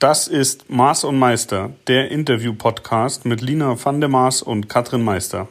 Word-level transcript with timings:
Das 0.00 0.28
ist 0.28 0.70
Maß 0.70 1.02
und 1.02 1.18
Meister, 1.18 1.70
der 1.88 2.12
Interview-Podcast 2.12 3.24
mit 3.24 3.40
Lina 3.40 3.84
van 3.84 3.98
der 3.98 4.08
Maas 4.08 4.42
und 4.42 4.68
Katrin 4.68 5.02
Meister. 5.02 5.48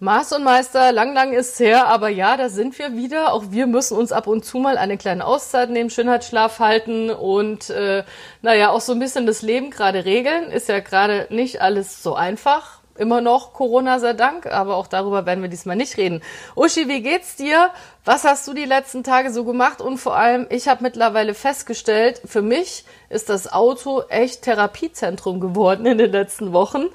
Maß 0.00 0.32
und 0.32 0.42
Meister, 0.42 0.90
lang, 0.90 1.14
lang 1.14 1.32
ist 1.32 1.60
her, 1.60 1.86
aber 1.86 2.08
ja, 2.08 2.36
da 2.36 2.48
sind 2.48 2.76
wir 2.76 2.96
wieder. 2.96 3.32
Auch 3.32 3.52
wir 3.52 3.68
müssen 3.68 3.96
uns 3.96 4.10
ab 4.10 4.26
und 4.26 4.44
zu 4.44 4.58
mal 4.58 4.76
eine 4.76 4.98
kleine 4.98 5.24
Auszeit 5.24 5.70
nehmen, 5.70 5.90
Schönheitsschlaf 5.90 6.58
halten 6.58 7.10
und 7.10 7.70
äh, 7.70 8.02
naja, 8.42 8.70
auch 8.70 8.80
so 8.80 8.94
ein 8.94 8.98
bisschen 8.98 9.26
das 9.26 9.42
Leben 9.42 9.70
gerade 9.70 10.04
regeln. 10.04 10.50
Ist 10.50 10.68
ja 10.68 10.80
gerade 10.80 11.28
nicht 11.30 11.60
alles 11.62 12.02
so 12.02 12.16
einfach 12.16 12.77
immer 12.98 13.20
noch 13.20 13.52
Corona 13.52 13.98
sei 13.98 14.12
Dank, 14.12 14.46
aber 14.46 14.76
auch 14.76 14.86
darüber 14.86 15.26
werden 15.26 15.42
wir 15.42 15.48
diesmal 15.48 15.76
nicht 15.76 15.96
reden. 15.96 16.22
Uschi, 16.54 16.88
wie 16.88 17.02
geht's 17.02 17.36
dir? 17.36 17.70
Was 18.04 18.24
hast 18.24 18.46
du 18.48 18.54
die 18.54 18.64
letzten 18.64 19.02
Tage 19.04 19.30
so 19.30 19.44
gemacht? 19.44 19.80
Und 19.80 19.98
vor 19.98 20.16
allem, 20.16 20.46
ich 20.50 20.68
habe 20.68 20.82
mittlerweile 20.82 21.34
festgestellt, 21.34 22.20
für 22.24 22.42
mich 22.42 22.84
ist 23.08 23.28
das 23.28 23.52
Auto 23.52 24.02
echt 24.08 24.42
Therapiezentrum 24.42 25.40
geworden 25.40 25.86
in 25.86 25.98
den 25.98 26.12
letzten 26.12 26.52
Wochen. 26.52 26.86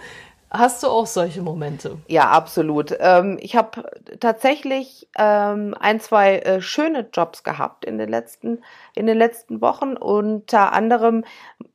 Hast 0.56 0.84
du 0.84 0.88
auch 0.88 1.08
solche 1.08 1.42
Momente? 1.42 1.98
Ja, 2.08 2.30
absolut. 2.30 2.96
Ähm, 3.00 3.40
ich 3.42 3.56
habe 3.56 3.90
tatsächlich 4.20 5.08
ähm, 5.18 5.76
ein, 5.80 6.00
zwei 6.00 6.38
äh, 6.38 6.62
schöne 6.62 7.08
Jobs 7.12 7.44
gehabt 7.44 7.86
in 7.86 7.98
den 7.98 8.08
letzten, 8.08 8.62
in 8.94 9.08
den 9.08 9.18
letzten 9.18 9.62
Wochen. 9.62 9.98
Unter 9.98 10.72
anderem 10.72 11.26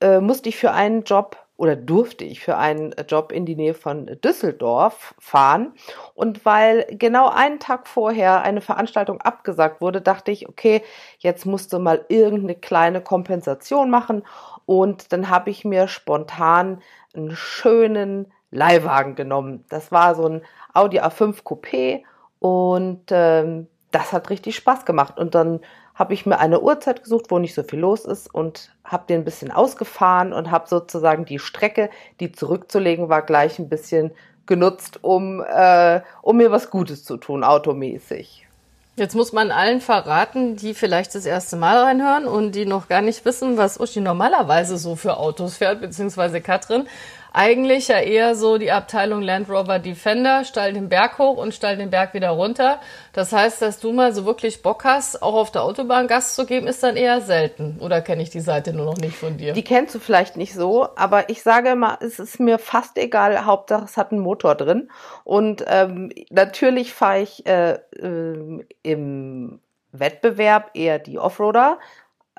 äh, 0.00 0.20
musste 0.20 0.48
ich 0.48 0.56
für 0.56 0.70
einen 0.70 1.02
Job 1.02 1.36
oder 1.58 1.74
durfte 1.74 2.24
ich 2.24 2.40
für 2.40 2.56
einen 2.56 2.94
Job 3.08 3.32
in 3.32 3.44
die 3.44 3.56
Nähe 3.56 3.74
von 3.74 4.06
Düsseldorf 4.24 5.14
fahren. 5.18 5.74
Und 6.14 6.46
weil 6.46 6.86
genau 6.92 7.28
einen 7.28 7.58
Tag 7.58 7.88
vorher 7.88 8.42
eine 8.42 8.60
Veranstaltung 8.60 9.20
abgesagt 9.20 9.80
wurde, 9.80 10.00
dachte 10.00 10.30
ich, 10.30 10.48
okay, 10.48 10.82
jetzt 11.18 11.46
musst 11.46 11.72
du 11.72 11.80
mal 11.80 12.06
irgendeine 12.08 12.54
kleine 12.54 13.00
Kompensation 13.00 13.90
machen. 13.90 14.22
Und 14.66 15.12
dann 15.12 15.30
habe 15.30 15.50
ich 15.50 15.64
mir 15.64 15.88
spontan 15.88 16.80
einen 17.12 17.34
schönen 17.34 18.32
Leihwagen 18.52 19.16
genommen. 19.16 19.64
Das 19.68 19.90
war 19.90 20.14
so 20.14 20.28
ein 20.28 20.42
Audi 20.72 21.00
A5 21.00 21.42
Coupé 21.42 22.04
und 22.38 23.06
ähm, 23.10 23.66
das 23.90 24.12
hat 24.12 24.30
richtig 24.30 24.54
Spaß 24.54 24.84
gemacht. 24.84 25.18
Und 25.18 25.34
dann 25.34 25.58
habe 25.98 26.14
ich 26.14 26.26
mir 26.26 26.38
eine 26.38 26.60
Uhrzeit 26.60 27.02
gesucht, 27.02 27.26
wo 27.30 27.40
nicht 27.40 27.54
so 27.54 27.64
viel 27.64 27.80
los 27.80 28.04
ist 28.04 28.32
und 28.32 28.70
habe 28.84 29.04
den 29.08 29.22
ein 29.22 29.24
bisschen 29.24 29.50
ausgefahren 29.50 30.32
und 30.32 30.52
habe 30.52 30.68
sozusagen 30.68 31.24
die 31.24 31.40
Strecke, 31.40 31.90
die 32.20 32.30
zurückzulegen 32.30 33.08
war, 33.08 33.22
gleich 33.22 33.58
ein 33.58 33.68
bisschen 33.68 34.12
genutzt, 34.46 35.00
um, 35.02 35.42
äh, 35.42 36.00
um 36.22 36.36
mir 36.36 36.52
was 36.52 36.70
Gutes 36.70 37.04
zu 37.04 37.16
tun, 37.16 37.42
automäßig. 37.42 38.46
Jetzt 38.94 39.14
muss 39.14 39.32
man 39.32 39.50
allen 39.50 39.80
verraten, 39.80 40.56
die 40.56 40.74
vielleicht 40.74 41.14
das 41.14 41.26
erste 41.26 41.56
Mal 41.56 41.78
reinhören 41.78 42.26
und 42.26 42.52
die 42.52 42.64
noch 42.64 42.88
gar 42.88 43.00
nicht 43.00 43.24
wissen, 43.24 43.56
was 43.56 43.78
Uschi 43.78 44.00
normalerweise 44.00 44.76
so 44.76 44.96
für 44.96 45.16
Autos 45.18 45.56
fährt, 45.56 45.80
beziehungsweise 45.80 46.40
Katrin 46.40 46.86
eigentlich 47.32 47.88
ja 47.88 47.98
eher 47.98 48.34
so 48.34 48.58
die 48.58 48.70
Abteilung 48.72 49.22
Land 49.22 49.48
Rover 49.48 49.78
Defender, 49.78 50.44
stall 50.44 50.72
den 50.72 50.88
Berg 50.88 51.18
hoch 51.18 51.36
und 51.36 51.54
stall 51.54 51.76
den 51.76 51.90
Berg 51.90 52.14
wieder 52.14 52.30
runter. 52.30 52.80
Das 53.12 53.32
heißt, 53.32 53.62
dass 53.62 53.80
du 53.80 53.92
mal 53.92 54.14
so 54.14 54.24
wirklich 54.24 54.62
Bock 54.62 54.84
hast, 54.84 55.22
auch 55.22 55.34
auf 55.34 55.50
der 55.50 55.62
Autobahn 55.62 56.06
Gas 56.06 56.34
zu 56.34 56.46
geben, 56.46 56.66
ist 56.66 56.82
dann 56.82 56.96
eher 56.96 57.20
selten. 57.20 57.78
Oder 57.80 58.00
kenne 58.00 58.22
ich 58.22 58.30
die 58.30 58.40
Seite 58.40 58.72
nur 58.72 58.86
noch 58.86 58.98
nicht 58.98 59.16
von 59.16 59.36
dir? 59.36 59.52
Die 59.52 59.64
kennst 59.64 59.94
du 59.94 59.98
vielleicht 59.98 60.36
nicht 60.36 60.54
so, 60.54 60.88
aber 60.96 61.28
ich 61.30 61.42
sage 61.42 61.76
mal, 61.76 61.98
es 62.00 62.18
ist 62.18 62.40
mir 62.40 62.58
fast 62.58 62.98
egal, 62.98 63.44
Hauptsache 63.44 63.84
es 63.84 63.96
hat 63.96 64.12
einen 64.12 64.20
Motor 64.20 64.54
drin. 64.54 64.90
Und 65.24 65.64
ähm, 65.66 66.10
natürlich 66.30 66.92
fahre 66.92 67.20
ich 67.20 67.46
äh, 67.46 67.72
äh, 67.72 68.64
im 68.82 69.60
Wettbewerb 69.92 70.70
eher 70.74 70.98
die 70.98 71.18
Offroader, 71.18 71.78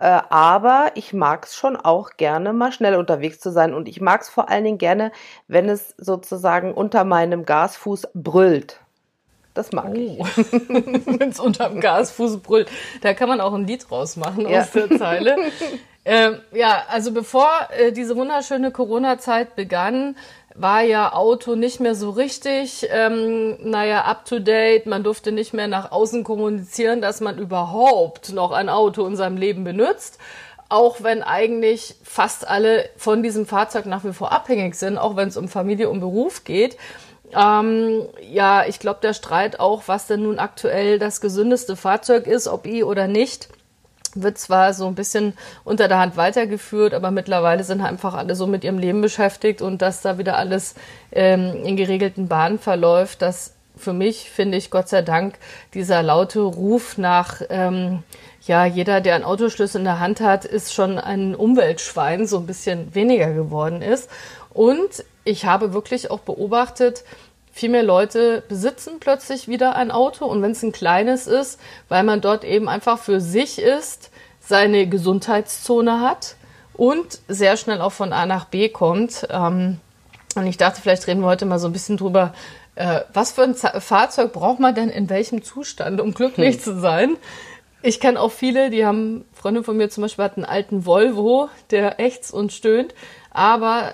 aber 0.06 0.92
ich 0.96 1.14
mag 1.14 1.46
es 1.46 1.56
schon 1.56 1.76
auch 1.76 2.12
gerne, 2.18 2.54
mal 2.54 2.72
schnell 2.72 2.96
unterwegs 2.96 3.40
zu 3.40 3.52
sein. 3.52 3.74
Und 3.74 3.88
ich 3.88 4.02
mag 4.02 4.22
es 4.22 4.30
vor 4.30 4.50
allen 4.50 4.64
Dingen 4.64 4.78
gerne, 4.78 5.12
wenn 5.48 5.68
es 5.70 5.94
sozusagen 5.98 6.74
unter 6.74 7.04
meinem 7.04 7.46
Gasfuß 7.46 8.10
brüllt. 8.14 8.80
Das 9.54 9.72
mag 9.74 9.88
oh. 9.90 9.94
ich. 9.96 10.40
wenn 10.70 11.30
es 11.30 11.40
unterm 11.40 11.82
Gasfuß 11.82 12.40
brüllt. 12.40 12.70
Da 13.02 13.14
kann 13.14 13.28
man 13.28 13.42
auch 13.42 13.54
ein 13.54 13.68
Lied 13.68 13.92
rausmachen 13.92 14.48
ja. 14.48 14.62
aus 14.62 14.72
der 14.72 14.98
Zeile. 14.98 15.36
ähm, 16.06 16.40
ja, 16.54 16.84
also 16.88 17.12
bevor 17.12 17.50
äh, 17.78 17.92
diese 17.92 18.16
wunderschöne 18.16 18.72
Corona-Zeit 18.72 19.56
begann, 19.56 20.16
war 20.56 20.82
ja 20.82 21.14
Auto 21.14 21.56
nicht 21.56 21.80
mehr 21.80 21.96
so 21.96 22.10
richtig, 22.10 22.88
ähm, 22.92 23.58
naja, 23.62 24.02
up 24.02 24.26
to 24.26 24.40
date. 24.40 24.86
Man 24.86 25.04
durfte 25.04 25.32
nicht 25.32 25.54
mehr 25.54 25.68
nach 25.68 25.92
außen 25.92 26.24
kommunizieren, 26.24 27.02
dass 27.02 27.22
man 27.22 27.38
überhaupt 27.38 28.34
noch 28.34 28.52
ein 28.52 28.70
Auto 28.70 29.06
in 29.06 29.16
seinem 29.16 29.38
Leben 29.38 29.64
benutzt. 29.64 30.18
Auch 30.68 31.02
wenn 31.02 31.24
eigentlich 31.24 31.96
fast 32.04 32.48
alle 32.48 32.90
von 32.96 33.24
diesem 33.24 33.46
Fahrzeug 33.46 33.86
nach 33.86 34.04
wie 34.04 34.14
vor 34.14 34.32
abhängig 34.32 34.76
sind, 34.76 34.98
auch 34.98 35.16
wenn 35.16 35.30
es 35.30 35.38
um 35.38 35.48
Familie 35.48 35.90
und 35.90 36.00
Beruf 36.00 36.44
geht. 36.44 36.78
Ähm, 37.36 38.08
ja, 38.22 38.66
ich 38.66 38.80
glaube, 38.80 39.00
der 39.02 39.14
Streit 39.14 39.60
auch, 39.60 39.84
was 39.86 40.08
denn 40.08 40.24
nun 40.24 40.40
aktuell 40.40 41.00
das 41.00 41.22
gesündeste 41.22 41.76
Fahrzeug 41.76 42.28
ist, 42.28 42.48
ob 42.48 42.66
i 42.66 42.84
oder 42.84 43.08
nicht, 43.08 43.50
wird 44.16 44.38
zwar 44.38 44.74
so 44.74 44.88
ein 44.88 44.96
bisschen 44.96 45.34
unter 45.64 45.88
der 45.88 46.00
Hand 46.00 46.18
weitergeführt, 46.18 46.94
aber 46.94 47.12
mittlerweile 47.12 47.64
sind 47.64 47.82
einfach 47.82 48.14
alle 48.14 48.36
so 48.36 48.48
mit 48.48 48.64
ihrem 48.64 48.80
Leben 48.80 49.02
beschäftigt 49.02 49.62
und 49.62 49.82
dass 49.82 50.02
da 50.02 50.18
wieder 50.18 50.38
alles 50.38 50.76
ähm, 51.12 51.64
in 51.66 51.76
geregelten 51.76 52.28
Bahnen 52.28 52.60
verläuft, 52.60 53.22
dass 53.22 53.54
für 53.80 53.94
mich, 53.94 54.30
finde 54.30 54.58
ich, 54.58 54.72
Gott 54.72 54.90
sei 54.90 55.02
Dank, 55.02 55.36
dieser 55.74 56.04
laute 56.04 56.42
Ruf 56.42 56.98
nach, 56.98 57.42
ähm, 57.50 58.04
ja, 58.46 58.66
jeder, 58.66 59.02
der 59.02 59.16
einen 59.16 59.24
Autoschlüssel 59.24 59.80
in 59.80 59.86
der 59.86 60.00
Hand 60.00 60.20
hat, 60.22 60.46
ist 60.46 60.74
schon 60.74 60.98
ein 60.98 61.36
Umweltschwein, 61.36 62.28
so 62.28 62.38
ein 62.38 62.46
bisschen 62.46 62.94
weniger 62.94 63.32
geworden 63.32 63.82
ist. 63.82 64.10
Und 64.50 65.06
ich 65.24 65.46
habe 65.46 65.74
wirklich 65.74 66.12
auch 66.12 66.20
beobachtet, 66.20 67.04
viel 67.60 67.70
mehr 67.70 67.84
Leute 67.84 68.42
besitzen 68.48 69.00
plötzlich 69.00 69.48
wieder 69.48 69.76
ein 69.76 69.92
Auto 69.92 70.26
und 70.26 70.42
wenn 70.42 70.52
es 70.52 70.64
ein 70.64 70.72
kleines 70.72 71.28
ist, 71.28 71.60
weil 71.90 72.04
man 72.04 72.22
dort 72.22 72.46
eben 72.46 72.70
einfach 72.70 73.00
für 73.00 73.20
sich 73.20 73.62
ist, 73.62 74.12
seine 74.40 74.88
Gesundheitszone 74.88 76.00
hat 76.00 76.36
und 76.74 77.20
sehr 77.28 77.58
schnell 77.58 77.82
auch 77.82 77.92
von 77.92 78.14
A 78.14 78.26
nach 78.26 78.46
B 78.46 78.70
kommt. 78.70 79.28
Ähm, 79.30 79.78
und 80.36 80.48
ich 80.48 80.56
dachte, 80.56 80.82
vielleicht 80.82 81.06
reden 81.08 81.22
wir 81.22 81.28
heute 81.28 81.46
mal 81.46 81.60
so 81.60 81.68
ein 81.68 81.74
bisschen 81.74 81.98
drüber, 81.98 82.34
äh, 82.76 83.02
was 83.14 83.34
für 83.34 83.44
ein 83.44 83.56
Fahrzeug 83.56 84.32
braucht 84.32 84.62
man 84.62 84.74
denn 84.74 84.90
in 84.90 85.10
welchem 85.10 85.44
Zustand, 85.44 86.00
um 86.00 86.14
glücklich 86.14 86.56
hm. 86.56 86.62
zu 86.62 86.80
sein? 86.80 87.18
Ich 87.82 88.00
kenne 88.00 88.20
auch 88.22 88.32
viele, 88.32 88.70
die 88.70 88.86
haben, 88.86 89.26
Freunde 89.34 89.64
von 89.64 89.76
mir 89.76 89.90
zum 89.90 90.04
Beispiel 90.04 90.24
hat 90.24 90.38
einen 90.38 90.46
alten 90.46 90.86
Volvo, 90.86 91.50
der 91.72 92.00
ächzt 92.00 92.34
und 92.34 92.54
stöhnt, 92.54 92.94
aber 93.32 93.94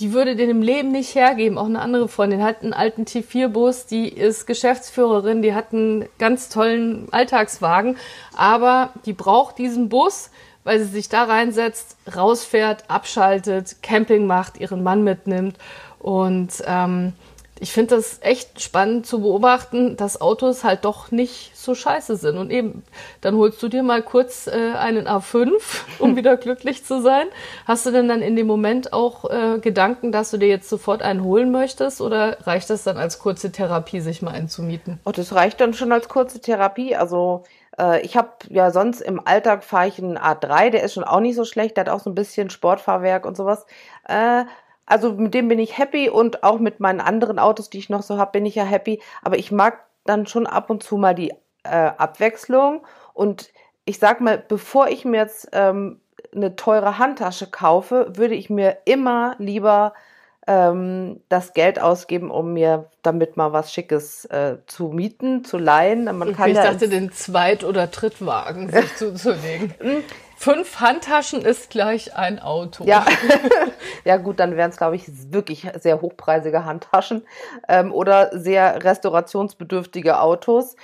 die 0.00 0.14
würde 0.14 0.34
den 0.34 0.48
im 0.48 0.62
Leben 0.62 0.90
nicht 0.90 1.14
hergeben. 1.14 1.58
Auch 1.58 1.66
eine 1.66 1.80
andere 1.80 2.08
Freundin 2.08 2.42
hat 2.42 2.62
einen 2.62 2.72
alten 2.72 3.04
T4-Bus, 3.04 3.86
die 3.86 4.08
ist 4.08 4.46
Geschäftsführerin, 4.46 5.42
die 5.42 5.54
hat 5.54 5.72
einen 5.72 6.06
ganz 6.18 6.48
tollen 6.48 7.06
Alltagswagen, 7.12 7.98
aber 8.34 8.94
die 9.04 9.12
braucht 9.12 9.58
diesen 9.58 9.90
Bus, 9.90 10.30
weil 10.64 10.78
sie 10.78 10.86
sich 10.86 11.10
da 11.10 11.24
reinsetzt, 11.24 11.98
rausfährt, 12.16 12.88
abschaltet, 12.88 13.82
Camping 13.82 14.26
macht, 14.26 14.58
ihren 14.58 14.82
Mann 14.82 15.04
mitnimmt 15.04 15.56
und 15.98 16.50
ähm, 16.66 17.12
ich 17.60 17.72
finde 17.72 17.96
das 17.96 18.18
echt 18.22 18.62
spannend 18.62 19.06
zu 19.06 19.20
beobachten, 19.20 19.96
dass 19.96 20.20
Autos 20.20 20.64
halt 20.64 20.86
doch 20.86 21.10
nicht 21.10 21.56
so 21.56 21.74
scheiße 21.74 22.16
sind. 22.16 22.38
Und 22.38 22.50
eben, 22.50 22.82
dann 23.20 23.36
holst 23.36 23.62
du 23.62 23.68
dir 23.68 23.82
mal 23.82 24.02
kurz 24.02 24.46
äh, 24.46 24.72
einen 24.72 25.06
A5, 25.06 25.50
um 25.98 26.16
wieder 26.16 26.38
glücklich 26.38 26.84
zu 26.84 27.02
sein. 27.02 27.26
Hast 27.66 27.84
du 27.84 27.90
denn 27.90 28.08
dann 28.08 28.22
in 28.22 28.34
dem 28.34 28.46
Moment 28.46 28.94
auch 28.94 29.28
äh, 29.30 29.58
Gedanken, 29.60 30.10
dass 30.10 30.30
du 30.30 30.38
dir 30.38 30.48
jetzt 30.48 30.70
sofort 30.70 31.02
einen 31.02 31.22
holen 31.22 31.50
möchtest? 31.52 32.00
Oder 32.00 32.38
reicht 32.46 32.70
das 32.70 32.82
dann 32.84 32.96
als 32.96 33.18
kurze 33.18 33.52
Therapie, 33.52 34.00
sich 34.00 34.22
mal 34.22 34.32
einen 34.32 34.48
zu 34.48 34.62
mieten? 34.62 34.98
Oh, 35.04 35.12
das 35.12 35.34
reicht 35.34 35.60
dann 35.60 35.74
schon 35.74 35.92
als 35.92 36.08
kurze 36.08 36.40
Therapie. 36.40 36.96
Also 36.96 37.44
äh, 37.78 38.00
ich 38.00 38.16
habe 38.16 38.30
ja 38.48 38.70
sonst 38.70 39.02
im 39.02 39.20
Alltag 39.26 39.64
fahre 39.64 39.88
ich 39.88 39.98
einen 39.98 40.16
A3, 40.16 40.70
der 40.70 40.82
ist 40.82 40.94
schon 40.94 41.04
auch 41.04 41.20
nicht 41.20 41.36
so 41.36 41.44
schlecht, 41.44 41.76
der 41.76 41.84
hat 41.84 41.92
auch 41.92 42.00
so 42.00 42.08
ein 42.08 42.14
bisschen 42.14 42.48
Sportfahrwerk 42.48 43.26
und 43.26 43.36
sowas. 43.36 43.66
Äh, 44.08 44.44
also 44.90 45.12
mit 45.12 45.34
dem 45.34 45.48
bin 45.48 45.58
ich 45.58 45.78
happy 45.78 46.10
und 46.10 46.42
auch 46.42 46.58
mit 46.58 46.80
meinen 46.80 47.00
anderen 47.00 47.38
Autos, 47.38 47.70
die 47.70 47.78
ich 47.78 47.90
noch 47.90 48.02
so 48.02 48.18
habe, 48.18 48.32
bin 48.32 48.46
ich 48.46 48.56
ja 48.56 48.64
happy. 48.64 49.00
Aber 49.22 49.38
ich 49.38 49.52
mag 49.52 49.84
dann 50.04 50.26
schon 50.26 50.46
ab 50.46 50.68
und 50.70 50.82
zu 50.82 50.96
mal 50.96 51.14
die 51.14 51.32
äh, 51.62 51.90
Abwechslung. 51.96 52.84
Und 53.14 53.52
ich 53.84 53.98
sag 53.98 54.20
mal, 54.20 54.42
bevor 54.46 54.88
ich 54.88 55.04
mir 55.04 55.18
jetzt 55.18 55.48
ähm, 55.52 56.00
eine 56.34 56.56
teure 56.56 56.98
Handtasche 56.98 57.46
kaufe, 57.46 58.12
würde 58.16 58.34
ich 58.34 58.50
mir 58.50 58.78
immer 58.84 59.36
lieber 59.38 59.94
ähm, 60.46 61.20
das 61.28 61.52
Geld 61.52 61.80
ausgeben, 61.80 62.30
um 62.30 62.52
mir 62.52 62.90
damit 63.02 63.36
mal 63.36 63.52
was 63.52 63.72
Schickes 63.72 64.24
äh, 64.24 64.56
zu 64.66 64.88
mieten, 64.88 65.44
zu 65.44 65.58
leihen. 65.58 66.04
Man 66.04 66.34
kann 66.34 66.50
ich 66.50 66.56
dachte, 66.56 66.88
den 66.88 67.12
Zweit- 67.12 67.64
oder 67.64 67.86
Drittwagen 67.86 68.68
sich 68.68 68.96
zuzulegen. 68.96 69.72
Fünf 70.42 70.80
Handtaschen 70.80 71.42
ist 71.42 71.68
gleich 71.68 72.16
ein 72.16 72.38
Auto. 72.38 72.84
Ja, 72.84 73.04
ja 74.06 74.16
gut, 74.16 74.40
dann 74.40 74.56
wären 74.56 74.70
es, 74.70 74.78
glaube 74.78 74.96
ich, 74.96 75.04
wirklich 75.30 75.68
sehr 75.78 76.00
hochpreisige 76.00 76.64
Handtaschen 76.64 77.26
ähm, 77.68 77.92
oder 77.92 78.30
sehr 78.32 78.82
restaurationsbedürftige 78.82 80.18
Autos. 80.18 80.76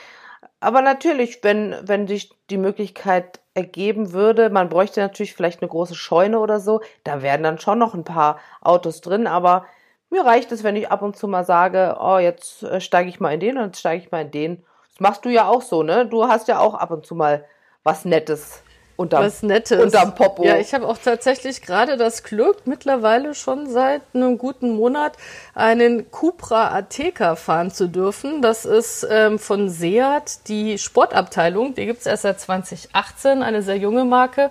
Aber 0.61 0.83
natürlich, 0.83 1.43
wenn, 1.43 1.75
wenn 1.81 2.07
sich 2.07 2.35
die 2.51 2.59
Möglichkeit 2.59 3.41
ergeben 3.55 4.13
würde, 4.13 4.51
man 4.51 4.69
bräuchte 4.69 5.01
natürlich 5.01 5.33
vielleicht 5.35 5.63
eine 5.63 5.71
große 5.71 5.95
Scheune 5.95 6.39
oder 6.39 6.61
so, 6.61 6.83
da 7.03 7.23
wären 7.23 7.43
dann 7.43 7.59
schon 7.59 7.79
noch 7.79 7.95
ein 7.95 8.05
paar 8.05 8.39
Autos 8.61 9.01
drin, 9.01 9.27
aber 9.27 9.65
mir 10.11 10.27
reicht 10.27 10.53
es, 10.53 10.65
wenn 10.65 10.77
ich 10.77 10.91
ab 10.91 11.01
und 11.01 11.17
zu 11.17 11.29
mal 11.29 11.45
sage, 11.45 11.97
oh, 11.99 12.19
jetzt 12.19 12.63
äh, 12.63 12.79
steige 12.83 13.09
ich 13.09 13.21
mal 13.21 13.33
in 13.33 13.41
den 13.41 13.57
und 13.57 13.65
jetzt 13.69 13.81
steige 13.81 14.05
ich 14.05 14.11
mal 14.13 14.21
in 14.21 14.31
den. 14.31 14.67
Das 14.91 15.01
machst 15.01 15.25
du 15.25 15.31
ja 15.31 15.49
auch 15.49 15.63
so, 15.63 15.83
ne? 15.83 16.05
Du 16.05 16.29
hast 16.29 16.47
ja 16.47 16.59
auch 16.59 16.75
ab 16.75 16.91
und 16.91 17.07
zu 17.07 17.15
mal 17.15 17.47
was 17.85 18.05
Nettes 18.05 18.63
unterm, 18.97 19.25
was 19.25 19.43
Nettes. 19.43 19.83
unterm 19.83 20.15
Popo. 20.15 20.45
Ja, 20.45 20.57
ich 20.59 20.75
habe 20.75 20.87
auch 20.87 20.99
tatsächlich 20.99 21.63
gerade 21.63 21.97
das 21.97 22.23
Glück, 22.23 22.67
mittlerweile 22.67 23.35
schon 23.35 23.69
seit 23.69 24.03
einem 24.15 24.39
guten 24.39 24.71
Monat 24.75 25.13
einen 25.55 26.11
Cupra 26.11 26.75
Ateca 26.75 27.37
fahren 27.37 27.71
zu 27.71 27.89
dürfen. 27.89 28.43
Das 28.43 28.65
ist 28.65 29.07
ähm, 29.11 29.39
von 29.39 29.69
Seat 29.69 30.49
die 30.49 30.79
Sportabteilung. 30.79 31.75
Die 31.75 31.87
gibt 31.87 32.01
es 32.01 32.07
erst 32.07 32.23
seit 32.23 32.41
2018, 32.41 33.43
eine 33.43 33.63
sehr 33.63 33.77
junge 33.77 34.05
Marke. 34.05 34.51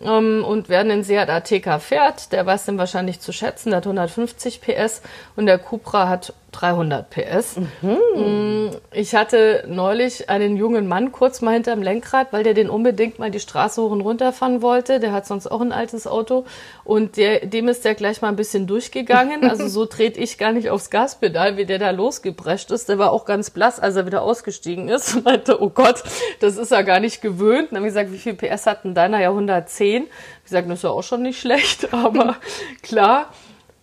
Ähm, 0.00 0.44
und 0.44 0.68
wer 0.68 0.80
einen 0.80 1.02
Seat 1.02 1.28
Ateca 1.28 1.78
fährt, 1.78 2.32
der 2.32 2.46
weiß 2.46 2.66
den 2.66 2.78
wahrscheinlich 2.78 3.20
zu 3.20 3.32
schätzen. 3.32 3.70
Der 3.70 3.78
hat 3.78 3.86
150 3.86 4.60
PS 4.60 5.02
und 5.36 5.46
der 5.46 5.58
Cupra 5.58 6.08
hat 6.08 6.34
300 6.58 7.08
PS. 7.10 7.56
Mhm. 7.82 7.98
Mm, 8.16 8.70
ich 8.92 9.14
hatte 9.14 9.64
neulich 9.68 10.28
einen 10.28 10.56
jungen 10.56 10.88
Mann 10.88 11.12
kurz 11.12 11.40
mal 11.40 11.52
hinterm 11.52 11.82
Lenkrad, 11.82 12.32
weil 12.32 12.42
der 12.42 12.54
den 12.54 12.68
unbedingt 12.68 13.20
mal 13.20 13.30
die 13.30 13.38
Straße 13.38 13.80
hoch 13.80 13.92
und 13.92 14.00
runter 14.00 14.32
fahren 14.32 14.60
wollte. 14.60 14.98
Der 14.98 15.12
hat 15.12 15.26
sonst 15.26 15.46
auch 15.46 15.60
ein 15.60 15.70
altes 15.70 16.08
Auto 16.08 16.44
und 16.82 17.16
der, 17.16 17.46
dem 17.46 17.68
ist 17.68 17.84
der 17.84 17.94
gleich 17.94 18.22
mal 18.22 18.28
ein 18.28 18.36
bisschen 18.36 18.66
durchgegangen. 18.66 19.48
Also 19.48 19.68
so 19.68 19.86
trete 19.86 20.18
ich 20.18 20.36
gar 20.36 20.52
nicht 20.52 20.70
aufs 20.70 20.90
Gaspedal, 20.90 21.56
wie 21.56 21.64
der 21.64 21.78
da 21.78 21.90
losgeprescht 21.90 22.72
ist. 22.72 22.88
Der 22.88 22.98
war 22.98 23.12
auch 23.12 23.24
ganz 23.24 23.50
blass, 23.50 23.78
als 23.78 23.94
er 23.94 24.06
wieder 24.06 24.22
ausgestiegen 24.22 24.88
ist 24.88 25.14
und 25.14 25.24
meinte, 25.24 25.62
oh 25.62 25.70
Gott, 25.70 26.02
das 26.40 26.56
ist 26.56 26.72
er 26.72 26.82
gar 26.82 26.98
nicht 26.98 27.22
gewöhnt. 27.22 27.68
dann 27.70 27.78
habe 27.78 27.86
ich 27.86 27.94
gesagt, 27.94 28.12
wie 28.12 28.18
viel 28.18 28.34
PS 28.34 28.66
hat 28.66 28.84
denn 28.84 28.94
deiner? 28.94 29.20
Ja, 29.20 29.28
110. 29.28 30.04
Ich 30.04 30.44
gesagt, 30.44 30.68
das 30.68 30.78
ist 30.78 30.84
ja 30.84 30.90
auch 30.90 31.02
schon 31.02 31.22
nicht 31.22 31.40
schlecht, 31.40 31.92
aber 31.94 32.36
klar 32.82 33.30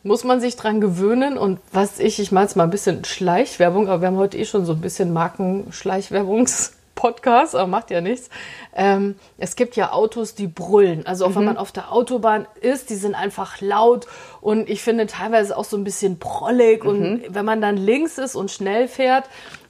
muss 0.05 0.23
man 0.23 0.39
sich 0.39 0.55
dran 0.55 0.79
gewöhnen. 0.79 1.37
Und 1.37 1.59
was 1.73 1.99
ich, 1.99 2.19
ich 2.19 2.31
meine 2.31 2.45
es 2.45 2.55
mal 2.55 2.63
ein 2.65 2.69
bisschen 2.69 3.03
Schleichwerbung, 3.03 3.89
aber 3.89 4.01
wir 4.01 4.07
haben 4.07 4.17
heute 4.17 4.37
eh 4.37 4.45
schon 4.45 4.63
so 4.63 4.73
ein 4.73 4.81
bisschen 4.81 5.11
Markenschleichwerbungs-Podcast, 5.13 7.55
aber 7.55 7.65
macht 7.65 7.89
ja 7.89 8.01
nichts. 8.01 8.29
Ähm, 8.75 9.15
es 9.39 9.55
gibt 9.55 9.75
ja 9.75 9.93
Autos, 9.93 10.35
die 10.35 10.45
brüllen. 10.45 11.07
Also 11.07 11.25
auch 11.25 11.29
mhm. 11.29 11.35
wenn 11.35 11.45
man 11.45 11.57
auf 11.57 11.71
der 11.71 11.91
Autobahn 11.91 12.45
ist, 12.61 12.91
die 12.91 12.95
sind 12.95 13.15
einfach 13.15 13.61
laut 13.61 14.05
und 14.41 14.69
ich 14.69 14.83
finde 14.83 15.07
teilweise 15.07 15.57
auch 15.57 15.65
so 15.65 15.75
ein 15.75 15.83
bisschen 15.83 16.19
prollig. 16.19 16.83
Mhm. 16.83 16.89
Und 16.89 17.23
wenn 17.29 17.45
man 17.45 17.59
dann 17.59 17.75
links 17.75 18.19
ist 18.19 18.35
und 18.35 18.51
schnell 18.51 18.87
fährt, 18.87 19.25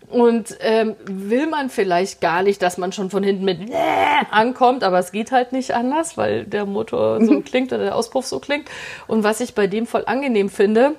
und 0.10 0.56
ähm, 0.60 0.96
will 1.06 1.48
man 1.48 1.70
vielleicht 1.70 2.22
gar 2.22 2.44
nicht, 2.44 2.62
dass 2.62 2.78
man 2.78 2.92
schon 2.92 3.10
von 3.10 3.24
hinten 3.24 3.46
mit 3.46 3.60
ankommt, 4.32 4.84
aber 4.84 5.00
es 5.00 5.12
geht 5.12 5.32
halt 5.32 5.52
nicht 5.52 5.74
anders, 5.74 6.18
weil 6.18 6.46
der 6.46 6.66
Motor 6.66 7.24
so 7.26 7.34
mhm. 7.34 7.44
klingt 7.44 7.74
oder 7.74 7.84
der 7.84 7.96
Auspuff 7.96 8.26
so 8.26 8.40
klingt. 8.40 8.70
Und 9.08 9.24
was 9.24 9.40
ich 9.40 9.56
bei 9.56 9.68
dem 9.68 9.88
voll 9.88 10.04
angenehm 10.06 10.50
finde, 10.50 10.96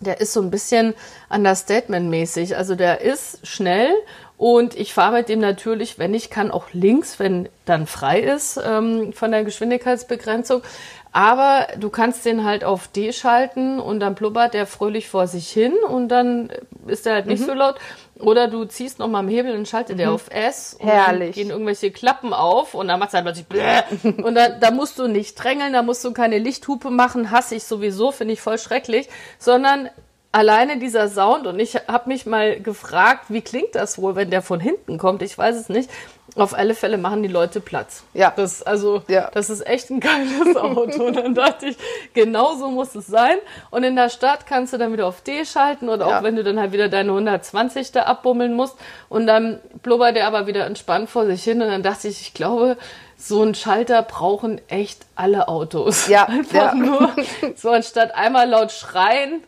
der 0.00 0.20
ist 0.20 0.32
so 0.32 0.40
ein 0.40 0.50
bisschen 0.50 0.94
Understatement-mäßig. 1.28 2.56
Also 2.56 2.74
der 2.74 3.00
ist 3.00 3.46
schnell 3.46 3.90
und 4.36 4.76
ich 4.76 4.94
fahre 4.94 5.16
mit 5.16 5.28
dem 5.28 5.40
natürlich, 5.40 5.98
wenn 5.98 6.14
ich 6.14 6.30
kann, 6.30 6.50
auch 6.52 6.66
links, 6.72 7.18
wenn 7.18 7.48
dann 7.64 7.86
frei 7.86 8.20
ist 8.20 8.60
ähm, 8.64 9.12
von 9.12 9.32
der 9.32 9.44
Geschwindigkeitsbegrenzung. 9.44 10.62
Aber 11.10 11.66
du 11.78 11.90
kannst 11.90 12.24
den 12.24 12.44
halt 12.44 12.64
auf 12.64 12.86
D 12.86 13.12
schalten 13.12 13.80
und 13.80 13.98
dann 13.98 14.14
blubbert 14.14 14.54
der 14.54 14.66
fröhlich 14.66 15.08
vor 15.08 15.26
sich 15.26 15.48
hin 15.48 15.72
und 15.88 16.08
dann 16.08 16.50
ist 16.88 17.06
er 17.06 17.14
halt 17.14 17.26
nicht 17.26 17.40
mhm. 17.40 17.46
so 17.46 17.54
laut. 17.54 17.76
Oder 18.18 18.48
du 18.48 18.64
ziehst 18.64 18.98
nochmal 18.98 19.20
am 19.20 19.28
Hebel 19.28 19.54
und 19.56 19.68
schaltet 19.68 19.96
mhm. 19.96 19.98
der 19.98 20.12
auf 20.12 20.30
S 20.30 20.76
und 20.78 20.88
Herrlich. 20.88 21.34
dann 21.36 21.42
gehen 21.44 21.50
irgendwelche 21.50 21.90
Klappen 21.90 22.32
auf 22.32 22.74
und 22.74 22.88
dann 22.88 22.98
macht 22.98 23.08
es 23.08 23.14
halt 23.14 23.24
plötzlich 23.24 23.46
Bläh. 23.46 23.82
und 24.22 24.34
da, 24.34 24.48
da 24.48 24.70
musst 24.70 24.98
du 24.98 25.06
nicht 25.06 25.34
drängeln, 25.34 25.72
da 25.72 25.82
musst 25.82 26.04
du 26.04 26.12
keine 26.12 26.38
Lichthupe 26.38 26.90
machen, 26.90 27.30
hasse 27.30 27.54
ich 27.54 27.64
sowieso, 27.64 28.10
finde 28.10 28.34
ich 28.34 28.40
voll 28.40 28.58
schrecklich, 28.58 29.08
sondern 29.38 29.88
alleine 30.30 30.78
dieser 30.78 31.08
Sound 31.08 31.46
und 31.46 31.58
ich 31.58 31.76
habe 31.88 32.08
mich 32.08 32.26
mal 32.26 32.60
gefragt, 32.60 33.26
wie 33.28 33.40
klingt 33.40 33.74
das 33.74 34.00
wohl, 34.00 34.14
wenn 34.14 34.30
der 34.30 34.42
von 34.42 34.60
hinten 34.60 34.98
kommt? 34.98 35.22
Ich 35.22 35.36
weiß 35.36 35.56
es 35.56 35.68
nicht. 35.68 35.90
Auf 36.36 36.54
alle 36.54 36.74
Fälle 36.74 36.98
machen 36.98 37.22
die 37.22 37.28
Leute 37.28 37.60
Platz. 37.60 38.04
Ja. 38.12 38.32
Das, 38.36 38.62
also, 38.62 39.02
ja. 39.08 39.30
das 39.32 39.48
ist 39.48 39.66
echt 39.66 39.90
ein 39.90 39.98
geiles 39.98 40.56
Auto. 40.56 41.06
Und 41.06 41.16
dann 41.16 41.34
dachte 41.34 41.66
ich, 41.66 41.76
genau 42.12 42.54
so 42.54 42.68
muss 42.68 42.94
es 42.94 43.06
sein. 43.06 43.36
Und 43.70 43.82
in 43.82 43.96
der 43.96 44.10
Stadt 44.10 44.46
kannst 44.46 44.72
du 44.74 44.76
dann 44.76 44.92
wieder 44.92 45.06
auf 45.06 45.22
D 45.22 45.46
schalten 45.46 45.88
oder 45.88 46.06
ja. 46.06 46.18
auch 46.18 46.22
wenn 46.22 46.36
du 46.36 46.44
dann 46.44 46.60
halt 46.60 46.72
wieder 46.72 46.88
deine 46.88 47.10
120 47.10 47.92
da 47.92 48.02
abbummeln 48.02 48.54
musst. 48.54 48.76
Und 49.08 49.26
dann 49.26 49.58
blubbert 49.82 50.14
der 50.14 50.26
aber 50.26 50.46
wieder 50.46 50.66
entspannt 50.66 51.08
vor 51.08 51.24
sich 51.24 51.42
hin. 51.42 51.62
Und 51.62 51.68
dann 51.68 51.82
dachte 51.82 52.06
ich, 52.06 52.20
ich 52.20 52.34
glaube, 52.34 52.76
so 53.16 53.42
ein 53.42 53.54
Schalter 53.54 54.02
brauchen 54.02 54.60
echt 54.68 55.06
alle 55.16 55.48
Autos. 55.48 56.08
Ja. 56.08 56.24
Einfach 56.28 56.54
ja. 56.54 56.74
nur 56.74 57.10
so 57.56 57.70
anstatt 57.70 58.14
einmal 58.14 58.48
laut 58.48 58.70
schreien, 58.70 59.42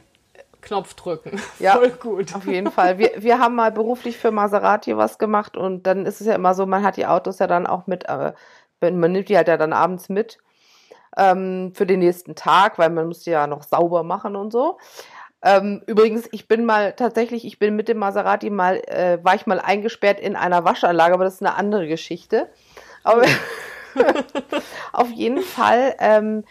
Knopf 0.61 0.95
drücken. 0.95 1.41
Ja, 1.59 1.77
Voll 1.77 1.91
gut. 1.91 2.35
Auf 2.35 2.47
jeden 2.47 2.71
Fall. 2.71 2.99
Wir, 2.99 3.13
wir 3.19 3.39
haben 3.39 3.55
mal 3.55 3.73
beruflich 3.73 4.17
für 4.17 4.31
Maserati 4.31 4.97
was 4.97 5.19
gemacht 5.19 5.57
und 5.57 5.87
dann 5.87 6.07
ist 6.07 6.21
es 6.21 6.27
ja 6.27 6.35
immer 6.35 6.55
so, 6.55 6.67
man 6.67 6.83
hat 6.83 6.97
die 6.97 7.07
Autos 7.07 7.39
ja 7.39 7.47
dann 7.47 7.67
auch 7.67 7.87
mit, 7.87 8.05
äh, 8.09 8.33
man 8.81 9.13
nimmt 9.13 9.29
die 9.29 9.37
halt 9.37 9.49
ja 9.49 9.57
dann 9.57 9.73
abends 9.73 10.09
mit 10.09 10.39
ähm, 11.17 11.73
für 11.75 11.87
den 11.87 12.01
nächsten 12.01 12.35
Tag, 12.35 12.79
weil 12.79 12.91
man 12.91 13.07
muss 13.07 13.21
die 13.21 13.31
ja 13.31 13.47
noch 13.47 13.63
sauber 13.63 14.03
machen 14.03 14.37
und 14.37 14.53
so. 14.53 14.79
Ähm, 15.43 15.83
übrigens, 15.87 16.29
ich 16.33 16.49
bin 16.49 16.65
mal 16.65 16.93
tatsächlich, 16.93 17.45
ich 17.45 17.59
bin 17.59 17.75
mit 17.75 17.89
dem 17.89 17.99
Maserati 17.99 18.51
mal, 18.51 18.77
äh, 18.87 19.19
war 19.23 19.35
ich 19.35 19.47
mal 19.47 19.59
eingesperrt 19.59 20.21
in 20.21 20.37
einer 20.37 20.65
Waschanlage, 20.65 21.15
aber 21.15 21.25
das 21.25 21.35
ist 21.35 21.43
eine 21.43 21.55
andere 21.55 21.89
Geschichte. 21.89 22.51
Aber 23.05 23.23
auf 24.93 25.11
jeden 25.11 25.41
Fall 25.41 25.95
ähm, 25.99 26.45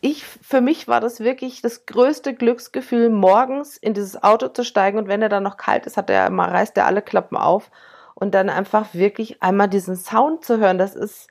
ich, 0.00 0.24
für 0.24 0.60
mich 0.60 0.88
war 0.88 1.00
das 1.00 1.20
wirklich 1.20 1.60
das 1.60 1.86
größte 1.86 2.34
Glücksgefühl, 2.34 3.10
morgens 3.10 3.76
in 3.76 3.94
dieses 3.94 4.22
Auto 4.22 4.48
zu 4.48 4.64
steigen 4.64 4.98
und 4.98 5.08
wenn 5.08 5.22
er 5.22 5.28
dann 5.28 5.42
noch 5.42 5.56
kalt 5.56 5.86
ist, 5.86 5.96
hat 5.96 6.10
er 6.10 6.26
immer, 6.26 6.48
reißt 6.48 6.76
er 6.76 6.86
alle 6.86 7.02
Klappen 7.02 7.36
auf 7.36 7.70
und 8.14 8.34
dann 8.34 8.48
einfach 8.48 8.94
wirklich 8.94 9.42
einmal 9.42 9.68
diesen 9.68 9.96
Sound 9.96 10.44
zu 10.44 10.58
hören, 10.58 10.78
das 10.78 10.94
ist, 10.94 11.28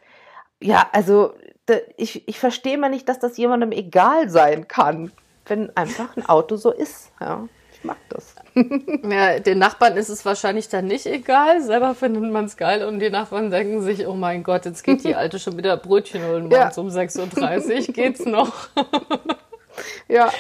ja, 0.59 0.87
also, 0.91 1.33
ich, 1.97 2.27
ich 2.27 2.39
verstehe 2.39 2.77
mal 2.77 2.89
nicht, 2.89 3.09
dass 3.09 3.19
das 3.19 3.37
jemandem 3.37 3.71
egal 3.71 4.29
sein 4.29 4.67
kann, 4.67 5.11
wenn 5.45 5.75
einfach 5.75 6.15
ein 6.17 6.27
Auto 6.27 6.55
so 6.55 6.71
ist, 6.71 7.11
ja. 7.19 7.47
Ich 7.77 7.83
mag 7.83 7.97
das. 8.09 8.35
Ja, 9.07 9.39
den 9.39 9.59
Nachbarn 9.59 9.97
ist 9.97 10.09
es 10.09 10.25
wahrscheinlich 10.25 10.68
dann 10.68 10.85
nicht 10.85 11.06
egal. 11.06 11.62
Selber 11.62 11.94
findet 11.94 12.23
man 12.31 12.45
es 12.45 12.57
geil 12.57 12.83
und 12.83 12.99
die 12.99 13.11
Nachbarn 13.11 13.51
denken 13.51 13.83
sich, 13.83 14.07
oh 14.07 14.16
mein 14.16 14.44
Gott, 14.44 14.66
jetzt 14.66 14.83
geht 14.83 15.04
die 15.04 15.16
Alte 15.16 15.37
schon 15.37 15.57
wieder 15.57 15.78
Brötchen 15.78 16.25
holen 16.25 16.49
ja. 16.49 16.71
um 16.75 16.87
6.30 16.87 17.90
Uhr. 17.90 17.94
Geht's 17.94 18.25
noch? 18.25 18.69
ja. 20.07 20.31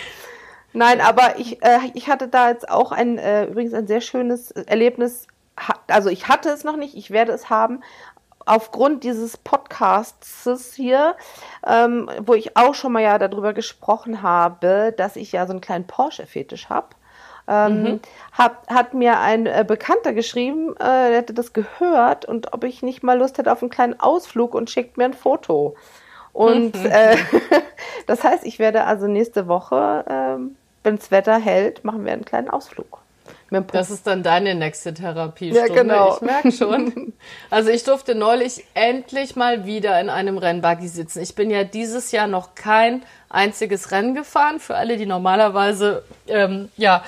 Nein, 0.73 0.99
aber 0.99 1.37
ich, 1.37 1.63
äh, 1.63 1.79
ich 1.93 2.07
hatte 2.07 2.27
da 2.27 2.49
jetzt 2.49 2.69
auch 2.69 2.91
ein, 2.91 3.19
äh, 3.19 3.45
übrigens 3.45 3.73
ein 3.73 3.87
sehr 3.87 4.01
schönes 4.01 4.51
Erlebnis. 4.51 5.27
Also 5.87 6.09
ich 6.09 6.27
hatte 6.27 6.49
es 6.49 6.63
noch 6.63 6.75
nicht, 6.75 6.95
ich 6.95 7.11
werde 7.11 7.33
es 7.33 7.49
haben. 7.49 7.83
Aufgrund 8.45 9.03
dieses 9.03 9.37
Podcasts 9.37 10.73
hier, 10.73 11.15
ähm, 11.65 12.09
wo 12.21 12.33
ich 12.33 12.57
auch 12.57 12.73
schon 12.73 12.93
mal 12.93 13.03
ja 13.03 13.17
darüber 13.19 13.53
gesprochen 13.53 14.21
habe, 14.21 14.93
dass 14.97 15.15
ich 15.15 15.33
ja 15.33 15.45
so 15.45 15.51
einen 15.51 15.61
kleinen 15.61 15.85
Porsche-Fetisch 15.85 16.69
habe 16.69 16.87
ähm, 17.47 17.83
mhm. 17.83 17.99
hat, 18.31 18.57
hat 18.67 18.93
mir 18.93 19.19
ein 19.19 19.45
äh, 19.45 19.63
Bekannter 19.67 20.13
geschrieben, 20.13 20.75
äh, 20.75 21.09
der 21.09 21.17
hätte 21.17 21.33
das 21.33 21.53
gehört 21.53 22.25
und 22.25 22.53
ob 22.53 22.63
ich 22.63 22.83
nicht 22.83 23.03
mal 23.03 23.17
Lust 23.17 23.37
hätte 23.37 23.51
auf 23.51 23.61
einen 23.61 23.69
kleinen 23.69 23.99
Ausflug 23.99 24.53
und 24.53 24.69
schickt 24.69 24.97
mir 24.97 25.05
ein 25.05 25.13
Foto. 25.13 25.75
Und 26.33 26.75
mhm. 26.75 26.85
äh, 26.85 27.17
das 28.05 28.23
heißt, 28.23 28.45
ich 28.45 28.59
werde 28.59 28.83
also 28.83 29.07
nächste 29.07 29.47
Woche, 29.47 30.05
äh, 30.07 30.43
wenn 30.83 30.97
das 30.97 31.09
Wetter 31.09 31.39
hält, 31.39 31.83
machen 31.83 32.05
wir 32.05 32.13
einen 32.13 32.25
kleinen 32.25 32.49
Ausflug. 32.49 32.99
Das 33.71 33.91
ist 33.91 34.05
dann 34.05 34.23
deine 34.23 34.55
nächste 34.55 34.93
Therapiestunde. 34.93 35.73
Ja, 35.73 35.81
genau. 35.81 36.15
Ich 36.15 36.21
merke 36.21 36.51
schon. 36.51 37.13
Also 37.49 37.69
ich 37.69 37.83
durfte 37.83 38.13
neulich 38.13 38.65
endlich 38.73 39.35
mal 39.35 39.65
wieder 39.65 39.99
in 40.01 40.09
einem 40.09 40.37
Rennbuggy 40.37 40.87
sitzen. 40.87 41.21
Ich 41.21 41.33
bin 41.33 41.49
ja 41.49 41.63
dieses 41.63 42.11
Jahr 42.11 42.27
noch 42.27 42.55
kein 42.55 43.03
einziges 43.29 43.91
Rennen 43.91 44.15
gefahren. 44.15 44.59
Für 44.59 44.75
alle, 44.75 44.97
die 44.97 45.05
normalerweise 45.05 46.03
ähm, 46.27 46.69
ja 46.77 47.03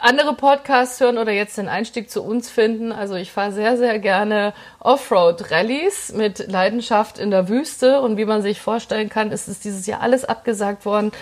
andere 0.00 0.34
Podcasts 0.34 1.00
hören 1.00 1.18
oder 1.18 1.32
jetzt 1.32 1.58
den 1.58 1.68
Einstieg 1.68 2.10
zu 2.10 2.22
uns 2.22 2.50
finden. 2.50 2.92
Also 2.92 3.14
ich 3.14 3.32
fahre 3.32 3.52
sehr, 3.52 3.76
sehr 3.76 3.98
gerne 3.98 4.52
Offroad-Rallies 4.80 6.12
mit 6.12 6.50
Leidenschaft 6.50 7.18
in 7.18 7.30
der 7.30 7.48
Wüste. 7.48 8.00
Und 8.00 8.16
wie 8.16 8.24
man 8.24 8.42
sich 8.42 8.60
vorstellen 8.60 9.08
kann, 9.08 9.32
ist 9.32 9.48
es 9.48 9.60
dieses 9.60 9.86
Jahr 9.86 10.00
alles 10.00 10.24
abgesagt 10.24 10.84
worden. 10.84 11.12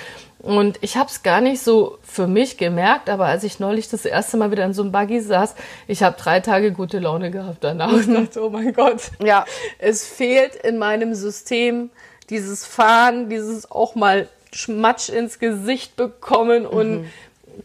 Und 0.42 0.78
ich 0.80 0.96
habe 0.96 1.10
es 1.10 1.22
gar 1.22 1.42
nicht 1.42 1.62
so 1.62 1.98
für 2.02 2.26
mich 2.26 2.56
gemerkt, 2.56 3.10
aber 3.10 3.26
als 3.26 3.44
ich 3.44 3.60
neulich 3.60 3.90
das 3.90 4.06
erste 4.06 4.38
Mal 4.38 4.50
wieder 4.50 4.64
in 4.64 4.72
so 4.72 4.80
einem 4.80 4.90
Buggy 4.90 5.20
saß, 5.20 5.54
ich 5.86 6.02
habe 6.02 6.16
drei 6.18 6.40
Tage 6.40 6.72
gute 6.72 6.98
Laune 6.98 7.30
gehabt 7.30 7.58
danach 7.62 7.92
und 7.92 8.14
dachte, 8.14 8.42
oh 8.42 8.48
mein 8.48 8.72
Gott, 8.72 9.10
ja. 9.22 9.44
es 9.78 10.06
fehlt 10.06 10.54
in 10.56 10.78
meinem 10.78 11.14
System 11.14 11.90
dieses 12.30 12.64
Fahren, 12.64 13.28
dieses 13.28 13.70
auch 13.70 13.94
mal 13.94 14.28
Schmatsch 14.52 15.08
ins 15.08 15.38
Gesicht 15.38 15.96
bekommen 15.96 16.66
und 16.66 17.02
mhm. 17.02 17.06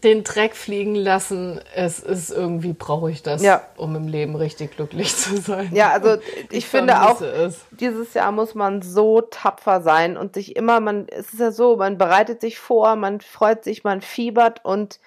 den 0.04 0.24
Dreck 0.24 0.54
fliegen 0.54 0.94
lassen. 0.94 1.60
Es 1.74 1.98
ist 1.98 2.30
irgendwie, 2.30 2.72
brauche 2.72 3.10
ich 3.10 3.22
das, 3.22 3.42
ja. 3.42 3.62
um 3.76 3.96
im 3.96 4.08
Leben 4.08 4.36
richtig 4.36 4.76
glücklich 4.76 5.14
zu 5.16 5.36
sein. 5.36 5.70
Ja, 5.72 5.90
also 5.90 6.20
ich, 6.50 6.58
ich 6.58 6.66
finde 6.66 7.02
auch, 7.02 7.20
es. 7.20 7.64
dieses 7.70 8.14
Jahr 8.14 8.32
muss 8.32 8.54
man 8.54 8.82
so 8.82 9.20
tapfer 9.20 9.80
sein 9.80 10.16
und 10.16 10.34
sich 10.34 10.56
immer, 10.56 10.80
man, 10.80 11.06
es 11.08 11.32
ist 11.32 11.40
ja 11.40 11.50
so, 11.50 11.76
man 11.76 11.98
bereitet 11.98 12.40
sich 12.40 12.58
vor, 12.58 12.96
man 12.96 13.20
freut 13.20 13.64
sich, 13.64 13.84
man 13.84 14.00
fiebert 14.00 14.64
und 14.64 15.00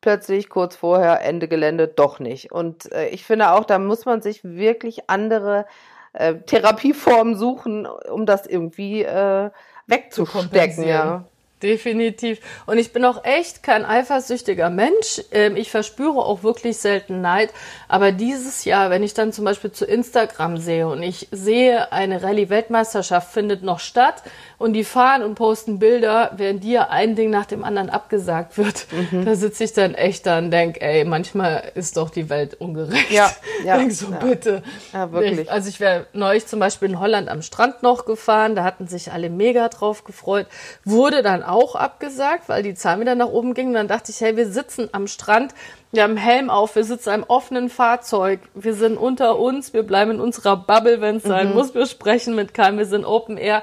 plötzlich 0.00 0.48
kurz 0.48 0.76
vorher 0.76 1.22
Ende 1.22 1.48
Gelände 1.48 1.88
doch 1.88 2.20
nicht. 2.20 2.52
Und 2.52 2.92
äh, 2.92 3.08
ich 3.08 3.24
finde 3.24 3.50
auch, 3.52 3.64
da 3.64 3.78
muss 3.78 4.04
man 4.04 4.22
sich 4.22 4.44
wirklich 4.44 5.10
andere 5.10 5.66
äh, 6.12 6.36
Therapieformen 6.36 7.36
suchen, 7.36 7.86
um 7.86 8.24
das 8.24 8.46
irgendwie 8.46 9.02
äh, 9.02 9.50
wegzustecken. 9.86 10.84
Ja. 10.84 11.24
Definitiv. 11.62 12.40
Und 12.66 12.76
ich 12.76 12.92
bin 12.92 13.02
auch 13.06 13.24
echt 13.24 13.62
kein 13.62 13.86
eifersüchtiger 13.86 14.68
Mensch. 14.68 15.22
Ähm, 15.32 15.56
ich 15.56 15.70
verspüre 15.70 16.18
auch 16.18 16.42
wirklich 16.42 16.76
selten 16.76 17.22
Neid. 17.22 17.50
Aber 17.88 18.12
dieses 18.12 18.66
Jahr, 18.66 18.90
wenn 18.90 19.02
ich 19.02 19.14
dann 19.14 19.32
zum 19.32 19.46
Beispiel 19.46 19.72
zu 19.72 19.86
Instagram 19.86 20.58
sehe 20.58 20.86
und 20.86 21.02
ich 21.02 21.28
sehe, 21.30 21.92
eine 21.92 22.22
Rallye-Weltmeisterschaft 22.22 23.32
findet 23.32 23.62
noch 23.62 23.80
statt 23.80 24.22
und 24.58 24.74
die 24.74 24.84
fahren 24.84 25.22
und 25.22 25.34
posten 25.34 25.78
Bilder, 25.78 26.32
während 26.36 26.62
dir 26.62 26.90
ein 26.90 27.16
Ding 27.16 27.30
nach 27.30 27.46
dem 27.46 27.64
anderen 27.64 27.88
abgesagt 27.88 28.58
wird, 28.58 28.86
mhm. 28.92 29.24
da 29.24 29.34
sitze 29.34 29.64
ich 29.64 29.72
dann 29.72 29.94
echt 29.94 30.26
da 30.26 30.38
und 30.38 30.50
denke, 30.50 30.82
ey, 30.82 31.04
manchmal 31.04 31.72
ist 31.74 31.96
doch 31.96 32.10
die 32.10 32.28
Welt 32.28 32.54
ungerecht. 32.60 33.10
Ja, 33.10 33.30
ja. 33.64 33.76
denk 33.78 33.92
so, 33.92 34.10
ja. 34.10 34.18
bitte. 34.18 34.62
Ja, 34.92 35.10
wirklich. 35.10 35.40
Ich, 35.40 35.50
also 35.50 35.70
ich 35.70 35.80
wäre 35.80 36.06
neulich 36.12 36.46
zum 36.46 36.60
Beispiel 36.60 36.90
in 36.90 37.00
Holland 37.00 37.30
am 37.30 37.40
Strand 37.40 37.82
noch 37.82 38.04
gefahren, 38.04 38.54
da 38.54 38.62
hatten 38.62 38.86
sich 38.88 39.10
alle 39.10 39.30
mega 39.30 39.68
drauf 39.68 40.04
gefreut, 40.04 40.46
wurde 40.84 41.22
dann 41.22 41.45
auch 41.46 41.74
abgesagt, 41.74 42.48
weil 42.48 42.62
die 42.62 42.74
Zahlen 42.74 43.00
wieder 43.00 43.14
nach 43.14 43.28
oben 43.28 43.54
gingen. 43.54 43.70
Und 43.70 43.74
dann 43.74 43.88
dachte 43.88 44.10
ich, 44.10 44.20
hey, 44.20 44.36
wir 44.36 44.48
sitzen 44.48 44.88
am 44.92 45.06
Strand, 45.06 45.54
wir 45.92 46.02
haben 46.02 46.16
Helm 46.16 46.50
auf, 46.50 46.76
wir 46.76 46.84
sitzen 46.84 47.10
einem 47.10 47.24
offenen 47.24 47.70
Fahrzeug, 47.70 48.40
wir 48.54 48.74
sind 48.74 48.96
unter 48.96 49.38
uns, 49.38 49.72
wir 49.72 49.82
bleiben 49.82 50.12
in 50.12 50.20
unserer 50.20 50.56
Bubble, 50.56 51.00
wenn 51.00 51.16
es 51.16 51.24
mhm. 51.24 51.28
sein 51.28 51.54
muss, 51.54 51.74
wir 51.74 51.86
sprechen 51.86 52.34
mit 52.34 52.54
keinem, 52.54 52.78
wir 52.78 52.86
sind 52.86 53.04
Open 53.04 53.36
Air. 53.36 53.62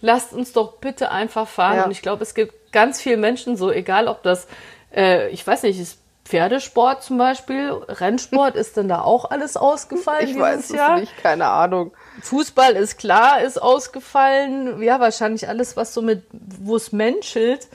Lasst 0.00 0.32
uns 0.32 0.52
doch 0.52 0.78
bitte 0.78 1.10
einfach 1.10 1.48
fahren. 1.48 1.76
Ja. 1.76 1.84
Und 1.84 1.90
ich 1.90 2.02
glaube, 2.02 2.22
es 2.22 2.34
gibt 2.34 2.72
ganz 2.72 3.00
viele 3.00 3.16
Menschen 3.16 3.56
so, 3.56 3.70
egal 3.70 4.08
ob 4.08 4.22
das, 4.22 4.46
äh, 4.94 5.28
ich 5.30 5.46
weiß 5.46 5.64
nicht, 5.64 5.80
ist 5.80 6.00
Pferdesport 6.28 7.02
zum 7.02 7.16
Beispiel, 7.16 7.70
Rennsport, 7.88 8.54
ist 8.54 8.76
denn 8.76 8.86
da 8.86 9.00
auch 9.00 9.30
alles 9.30 9.56
ausgefallen 9.56 10.28
ich 10.28 10.38
weiß 10.38 10.68
Jahr? 10.68 10.96
es 10.96 11.00
nicht, 11.00 11.16
keine 11.16 11.46
Ahnung. 11.46 11.92
Fußball 12.20 12.74
ist 12.74 12.98
klar, 12.98 13.40
ist 13.40 13.60
ausgefallen. 13.60 14.82
Ja, 14.82 15.00
wahrscheinlich 15.00 15.48
alles, 15.48 15.78
was 15.78 15.94
so 15.94 16.02
mit, 16.02 16.24
wo 16.32 16.76
es 16.76 16.92
menschelt. 16.92 17.68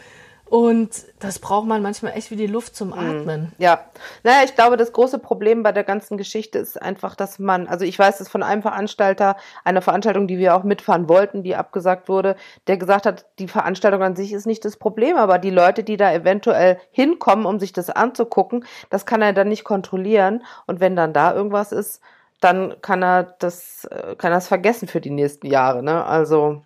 Und 0.54 1.06
das 1.20 1.40
braucht 1.40 1.66
man 1.66 1.82
manchmal 1.82 2.16
echt 2.16 2.30
wie 2.30 2.36
die 2.36 2.46
Luft 2.46 2.76
zum 2.76 2.90
mhm. 2.90 2.94
Atmen. 2.94 3.52
Ja. 3.58 3.86
Naja, 4.22 4.44
ich 4.46 4.54
glaube, 4.54 4.78
das 4.78 4.92
große 4.92 5.18
Problem 5.18 5.64
bei 5.64 5.72
der 5.72 5.84
ganzen 5.84 6.16
Geschichte 6.16 6.60
ist 6.60 6.80
einfach, 6.80 7.16
dass 7.16 7.40
man, 7.40 7.68
also 7.68 7.86
ich 7.86 7.98
weiß 7.98 8.20
es 8.20 8.30
von 8.30 8.44
einem 8.44 8.62
Veranstalter, 8.62 9.36
einer 9.64 9.82
Veranstaltung, 9.82 10.28
die 10.28 10.38
wir 10.38 10.56
auch 10.56 10.64
mitfahren 10.64 11.10
wollten, 11.10 11.42
die 11.42 11.56
abgesagt 11.56 12.08
wurde, 12.08 12.36
der 12.68 12.78
gesagt 12.78 13.08
hat, 13.08 13.26
die 13.40 13.48
Veranstaltung 13.48 14.04
an 14.04 14.16
sich 14.16 14.32
ist 14.32 14.46
nicht 14.46 14.64
das 14.64 14.78
Problem, 14.78 15.18
aber 15.18 15.40
die 15.40 15.50
Leute, 15.50 15.84
die 15.84 15.98
da 15.98 16.14
eventuell 16.14 16.80
hinkommen, 16.92 17.48
um 17.48 17.60
sich 17.60 17.74
das 17.74 17.90
anzugucken, 17.90 18.64
das 18.92 19.08
kann 19.08 19.24
er 19.24 19.34
dann 19.34 19.48
nicht 19.48 19.64
kontrollieren. 19.64 20.44
Und 20.68 20.80
wenn 20.80 20.96
dann 20.96 21.14
da 21.14 21.34
irgendwas 21.34 21.72
ist, 21.72 22.00
dann 22.42 22.76
kann 22.82 23.04
er 23.04 23.24
das, 23.24 23.86
äh, 23.86 24.16
kann 24.18 24.32
er 24.32 24.38
es 24.38 24.50
vergessen 24.50 24.88
für 24.88 25.02
die 25.02 25.10
nächsten 25.10 25.48
Jahre. 25.48 25.82
Ne? 25.82 26.06
Also 26.06 26.62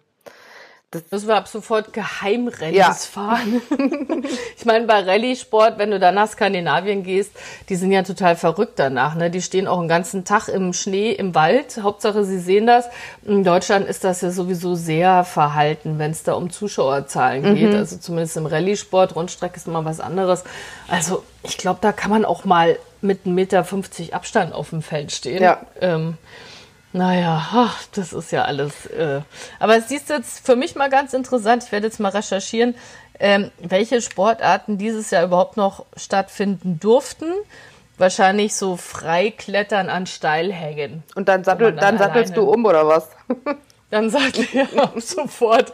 das 0.92 1.04
müssen 1.12 1.28
wir 1.28 1.36
ab 1.36 1.50
sofort 1.50 1.92
Geheimrallyes 1.92 2.78
ja. 2.78 2.94
fahren. 2.94 3.62
ich 4.58 4.64
meine, 4.64 4.86
bei 4.86 5.02
Rallye-Sport, 5.02 5.78
wenn 5.78 5.92
du 5.92 6.00
da 6.00 6.14
nach 6.14 6.30
Skandinavien 6.30 7.04
gehst, 7.04 7.32
die 7.68 7.76
sind 7.76 7.92
ja 7.92 8.04
total 8.04 8.38
verrückt 8.38 8.80
danach. 8.80 9.16
Ne? 9.16 9.30
Die 9.30 9.42
stehen 9.42 9.68
auch 9.68 9.80
einen 9.80 9.90
ganzen 9.90 10.24
Tag 10.24 10.48
im 10.48 10.72
Schnee, 10.72 11.12
im 11.12 11.36
Wald. 11.36 11.80
Hauptsache, 11.84 12.24
sie 12.24 12.40
sehen 12.40 12.68
das. 12.68 12.86
In 13.26 13.44
Deutschland 13.44 13.86
ist 13.86 14.06
das 14.06 14.22
ja 14.22 14.32
sowieso 14.32 14.76
sehr 14.76 15.26
verhalten, 15.26 16.00
wenn 16.00 16.12
es 16.12 16.24
da 16.24 16.36
um 16.36 16.50
Zuschauerzahlen 16.50 17.56
geht. 17.56 17.72
Mhm. 17.72 17.76
Also 17.76 17.98
zumindest 17.98 18.38
im 18.38 18.46
Rallye-Sport, 18.46 19.14
Rundstrecke 19.18 19.58
ist 19.58 19.68
immer 19.68 19.84
was 19.84 20.00
anderes. 20.00 20.46
Also 20.88 21.22
ich 21.44 21.58
glaube, 21.58 21.80
da 21.82 21.92
kann 21.92 22.12
man 22.12 22.24
auch 22.24 22.46
mal 22.46 22.80
mit 23.02 23.26
1,50 23.26 23.30
Meter 23.30 23.66
Abstand 24.16 24.54
auf 24.54 24.70
dem 24.70 24.82
Feld 24.82 25.12
stehen. 25.12 25.44
Ja. 25.44 25.60
Ähm, 25.82 26.18
naja, 26.98 27.48
ach, 27.54 27.84
das 27.94 28.12
ist 28.12 28.32
ja 28.32 28.44
alles. 28.44 28.88
Äh. 28.88 29.22
Aber 29.60 29.78
es 29.78 29.92
ist 29.92 30.10
jetzt 30.10 30.46
für 30.46 30.56
mich 30.56 30.76
mal 30.76 30.90
ganz 30.90 31.14
interessant. 31.14 31.64
Ich 31.64 31.72
werde 31.72 31.88
jetzt 31.88 32.00
mal 32.00 32.10
recherchieren, 32.10 32.76
ähm, 33.20 33.52
welche 33.60 34.02
Sportarten 34.02 34.78
dieses 34.78 35.12
Jahr 35.12 35.24
überhaupt 35.24 35.58
noch 35.58 35.86
stattfinden 35.96 36.80
durften. 36.80 37.32
Wahrscheinlich 38.00 38.56
so 38.56 38.78
Freiklettern 38.78 39.90
an 39.90 40.06
Steilhängen. 40.06 41.04
Und 41.16 41.30
dann, 41.30 41.44
sattel, 41.44 41.72
dann, 41.72 41.80
dann 41.80 41.98
sattelst 41.98 42.36
du 42.38 42.44
um 42.44 42.66
oder 42.66 42.88
was? 42.88 43.10
Dann 43.90 44.10
sagt 44.10 44.54
er 44.54 44.68
sofort, 44.98 45.72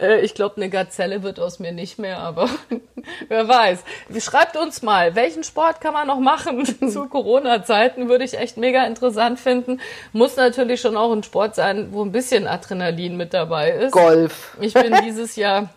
äh, 0.00 0.20
ich 0.20 0.34
glaube, 0.34 0.56
eine 0.56 0.70
Gazelle 0.70 1.22
wird 1.24 1.40
aus 1.40 1.58
mir 1.58 1.72
nicht 1.72 1.98
mehr, 1.98 2.18
aber 2.18 2.48
wer 3.28 3.48
weiß. 3.48 3.80
Schreibt 4.20 4.56
uns 4.56 4.82
mal, 4.82 5.16
welchen 5.16 5.42
Sport 5.42 5.80
kann 5.80 5.92
man 5.92 6.06
noch 6.06 6.20
machen 6.20 6.64
zu 6.90 7.08
Corona-Zeiten? 7.08 8.08
Würde 8.08 8.24
ich 8.24 8.38
echt 8.38 8.56
mega 8.56 8.84
interessant 8.84 9.40
finden. 9.40 9.80
Muss 10.12 10.36
natürlich 10.36 10.80
schon 10.80 10.96
auch 10.96 11.12
ein 11.12 11.24
Sport 11.24 11.56
sein, 11.56 11.88
wo 11.90 12.04
ein 12.04 12.12
bisschen 12.12 12.46
Adrenalin 12.46 13.16
mit 13.16 13.34
dabei 13.34 13.70
ist. 13.70 13.92
Golf. 13.92 14.56
Ich 14.60 14.74
bin 14.74 14.94
dieses 15.04 15.36
Jahr 15.36 15.70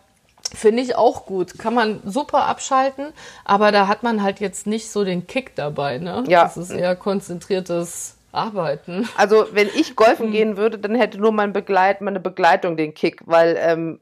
Finde 0.56 0.82
ich 0.82 0.96
auch 0.96 1.28
gut. 1.28 1.60
Kann 1.60 1.76
man 1.76 2.02
super 2.06 2.46
abschalten, 2.46 3.14
aber 3.46 3.72
da 3.72 3.88
hat 3.88 4.02
man 4.02 4.24
halt 4.24 4.40
jetzt 4.40 4.66
nicht 4.66 4.90
so 4.90 5.04
den 5.04 5.28
Kick 5.28 5.56
dabei, 5.56 6.00
ne? 6.00 6.24
Ja. 6.28 6.44
Das 6.44 6.58
ist 6.58 6.72
eher 6.72 6.96
konzentriertes 6.96 8.16
arbeiten. 8.32 9.08
Also 9.18 9.48
wenn 9.52 9.68
ich 9.68 9.96
golfen 9.96 10.28
hm. 10.28 10.32
gehen 10.32 10.58
würde, 10.58 10.78
dann 10.78 10.96
hätte 10.96 11.20
nur 11.20 11.32
mein 11.32 11.54
Begleit, 11.54 12.02
meine 12.02 12.20
Begleitung 12.20 12.78
den 12.78 12.94
Kick, 12.94 13.22
weil 13.26 13.58
ähm, 13.60 14.00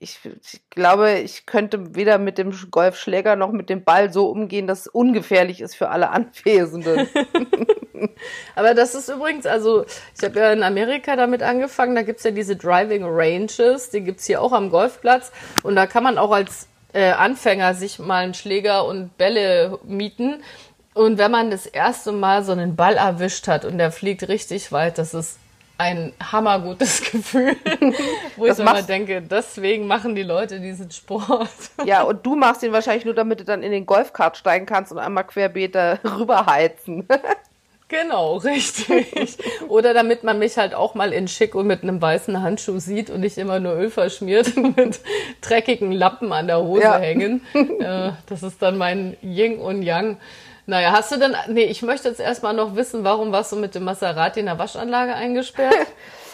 ich, 0.00 0.20
ich, 0.24 0.60
glaube, 0.70 1.18
ich 1.18 1.46
könnte 1.46 1.94
weder 1.94 2.18
mit 2.18 2.38
dem 2.38 2.54
Golfschläger 2.70 3.36
noch 3.36 3.50
mit 3.50 3.68
dem 3.68 3.82
Ball 3.82 4.12
so 4.12 4.28
umgehen, 4.28 4.66
dass 4.66 4.80
es 4.80 4.86
ungefährlich 4.86 5.60
ist 5.60 5.74
für 5.74 5.88
alle 5.88 6.10
Anwesenden. 6.10 7.08
Aber 8.54 8.74
das 8.74 8.94
ist 8.94 9.08
übrigens, 9.08 9.46
also 9.46 9.84
ich 10.16 10.24
habe 10.24 10.38
ja 10.38 10.52
in 10.52 10.62
Amerika 10.62 11.16
damit 11.16 11.42
angefangen, 11.42 11.96
da 11.96 12.02
gibt's 12.02 12.22
ja 12.22 12.30
diese 12.30 12.54
Driving 12.54 13.04
Ranges, 13.04 13.90
die 13.90 14.02
gibt's 14.02 14.26
hier 14.26 14.40
auch 14.40 14.52
am 14.52 14.70
Golfplatz 14.70 15.32
und 15.64 15.74
da 15.74 15.86
kann 15.86 16.04
man 16.04 16.16
auch 16.16 16.30
als 16.30 16.68
äh, 16.92 17.10
Anfänger 17.10 17.74
sich 17.74 17.98
mal 17.98 18.22
einen 18.22 18.34
Schläger 18.34 18.86
und 18.86 19.16
Bälle 19.18 19.78
mieten 19.84 20.42
und 20.98 21.16
wenn 21.16 21.30
man 21.30 21.50
das 21.52 21.64
erste 21.64 22.10
Mal 22.10 22.42
so 22.42 22.50
einen 22.50 22.74
Ball 22.74 22.96
erwischt 22.96 23.46
hat 23.46 23.64
und 23.64 23.78
der 23.78 23.92
fliegt 23.92 24.26
richtig 24.26 24.72
weit, 24.72 24.98
das 24.98 25.14
ist 25.14 25.38
ein 25.78 26.12
hammergutes 26.20 27.02
Gefühl, 27.12 27.56
wo 28.36 28.46
das 28.46 28.58
ich 28.58 28.64
immer 28.64 28.82
denke, 28.82 29.22
deswegen 29.22 29.86
machen 29.86 30.16
die 30.16 30.24
Leute 30.24 30.58
diesen 30.58 30.90
Sport. 30.90 31.48
Ja, 31.84 32.02
und 32.08 32.26
du 32.26 32.34
machst 32.34 32.64
ihn 32.64 32.72
wahrscheinlich 32.72 33.04
nur, 33.04 33.14
damit 33.14 33.38
du 33.38 33.44
dann 33.44 33.62
in 33.62 33.70
den 33.70 33.86
Golfkart 33.86 34.36
steigen 34.36 34.66
kannst 34.66 34.90
und 34.90 34.98
einmal 34.98 35.22
querbeet 35.22 35.76
rüberheizen. 36.04 37.06
Genau, 37.86 38.38
richtig. 38.38 39.38
Oder 39.68 39.94
damit 39.94 40.24
man 40.24 40.40
mich 40.40 40.58
halt 40.58 40.74
auch 40.74 40.96
mal 40.96 41.12
in 41.12 41.28
schick 41.28 41.54
und 41.54 41.68
mit 41.68 41.84
einem 41.84 42.02
weißen 42.02 42.42
Handschuh 42.42 42.80
sieht 42.80 43.08
und 43.08 43.20
nicht 43.20 43.38
immer 43.38 43.60
nur 43.60 43.74
Öl 43.74 43.90
verschmiert 43.90 44.56
mit 44.76 44.98
dreckigen 45.42 45.92
Lappen 45.92 46.32
an 46.32 46.48
der 46.48 46.58
Hose 46.58 46.82
ja. 46.82 46.98
hängen. 46.98 47.46
Äh, 47.54 48.10
das 48.26 48.42
ist 48.42 48.60
dann 48.60 48.76
mein 48.76 49.16
Yin 49.22 49.58
und 49.58 49.82
Yang. 49.82 50.18
Naja, 50.68 50.92
hast 50.92 51.10
du 51.10 51.16
denn, 51.18 51.34
nee, 51.48 51.64
ich 51.64 51.80
möchte 51.80 52.08
jetzt 52.08 52.20
erstmal 52.20 52.52
noch 52.52 52.76
wissen, 52.76 53.02
warum 53.02 53.32
warst 53.32 53.52
du 53.52 53.56
mit 53.56 53.74
dem 53.74 53.84
Maserati 53.84 54.40
in 54.40 54.44
der 54.44 54.58
Waschanlage 54.58 55.14
eingesperrt? 55.14 55.74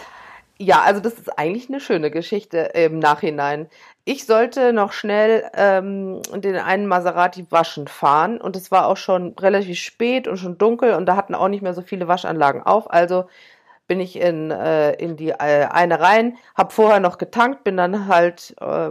ja, 0.59 0.83
also 0.83 1.01
das 1.01 1.15
ist 1.15 1.39
eigentlich 1.39 1.69
eine 1.69 1.79
schöne 1.79 2.11
Geschichte 2.11 2.59
im 2.75 2.99
Nachhinein. 2.99 3.69
Ich 4.05 4.27
sollte 4.27 4.73
noch 4.73 4.91
schnell 4.91 5.49
ähm, 5.55 6.21
den 6.35 6.57
einen 6.57 6.89
Maserati 6.89 7.47
waschen 7.51 7.87
fahren 7.87 8.41
und 8.41 8.57
es 8.57 8.73
war 8.73 8.89
auch 8.89 8.97
schon 8.97 9.37
relativ 9.39 9.79
spät 9.79 10.27
und 10.27 10.39
schon 10.39 10.59
dunkel 10.59 10.95
und 10.95 11.07
da 11.07 11.15
hatten 11.15 11.37
auch 11.37 11.47
nicht 11.47 11.63
mehr 11.63 11.73
so 11.73 11.83
viele 11.83 12.09
Waschanlagen 12.09 12.61
auf. 12.61 12.91
Also 12.91 13.27
bin 13.87 14.01
ich 14.01 14.17
in, 14.17 14.51
äh, 14.51 14.95
in 14.95 15.17
die 15.17 15.29
äh, 15.29 15.69
eine 15.71 16.01
rein, 16.01 16.39
habe 16.57 16.75
vorher 16.75 16.99
noch 16.99 17.19
getankt, 17.19 17.63
bin 17.63 17.77
dann 17.77 18.09
halt 18.09 18.57
äh, 18.61 18.91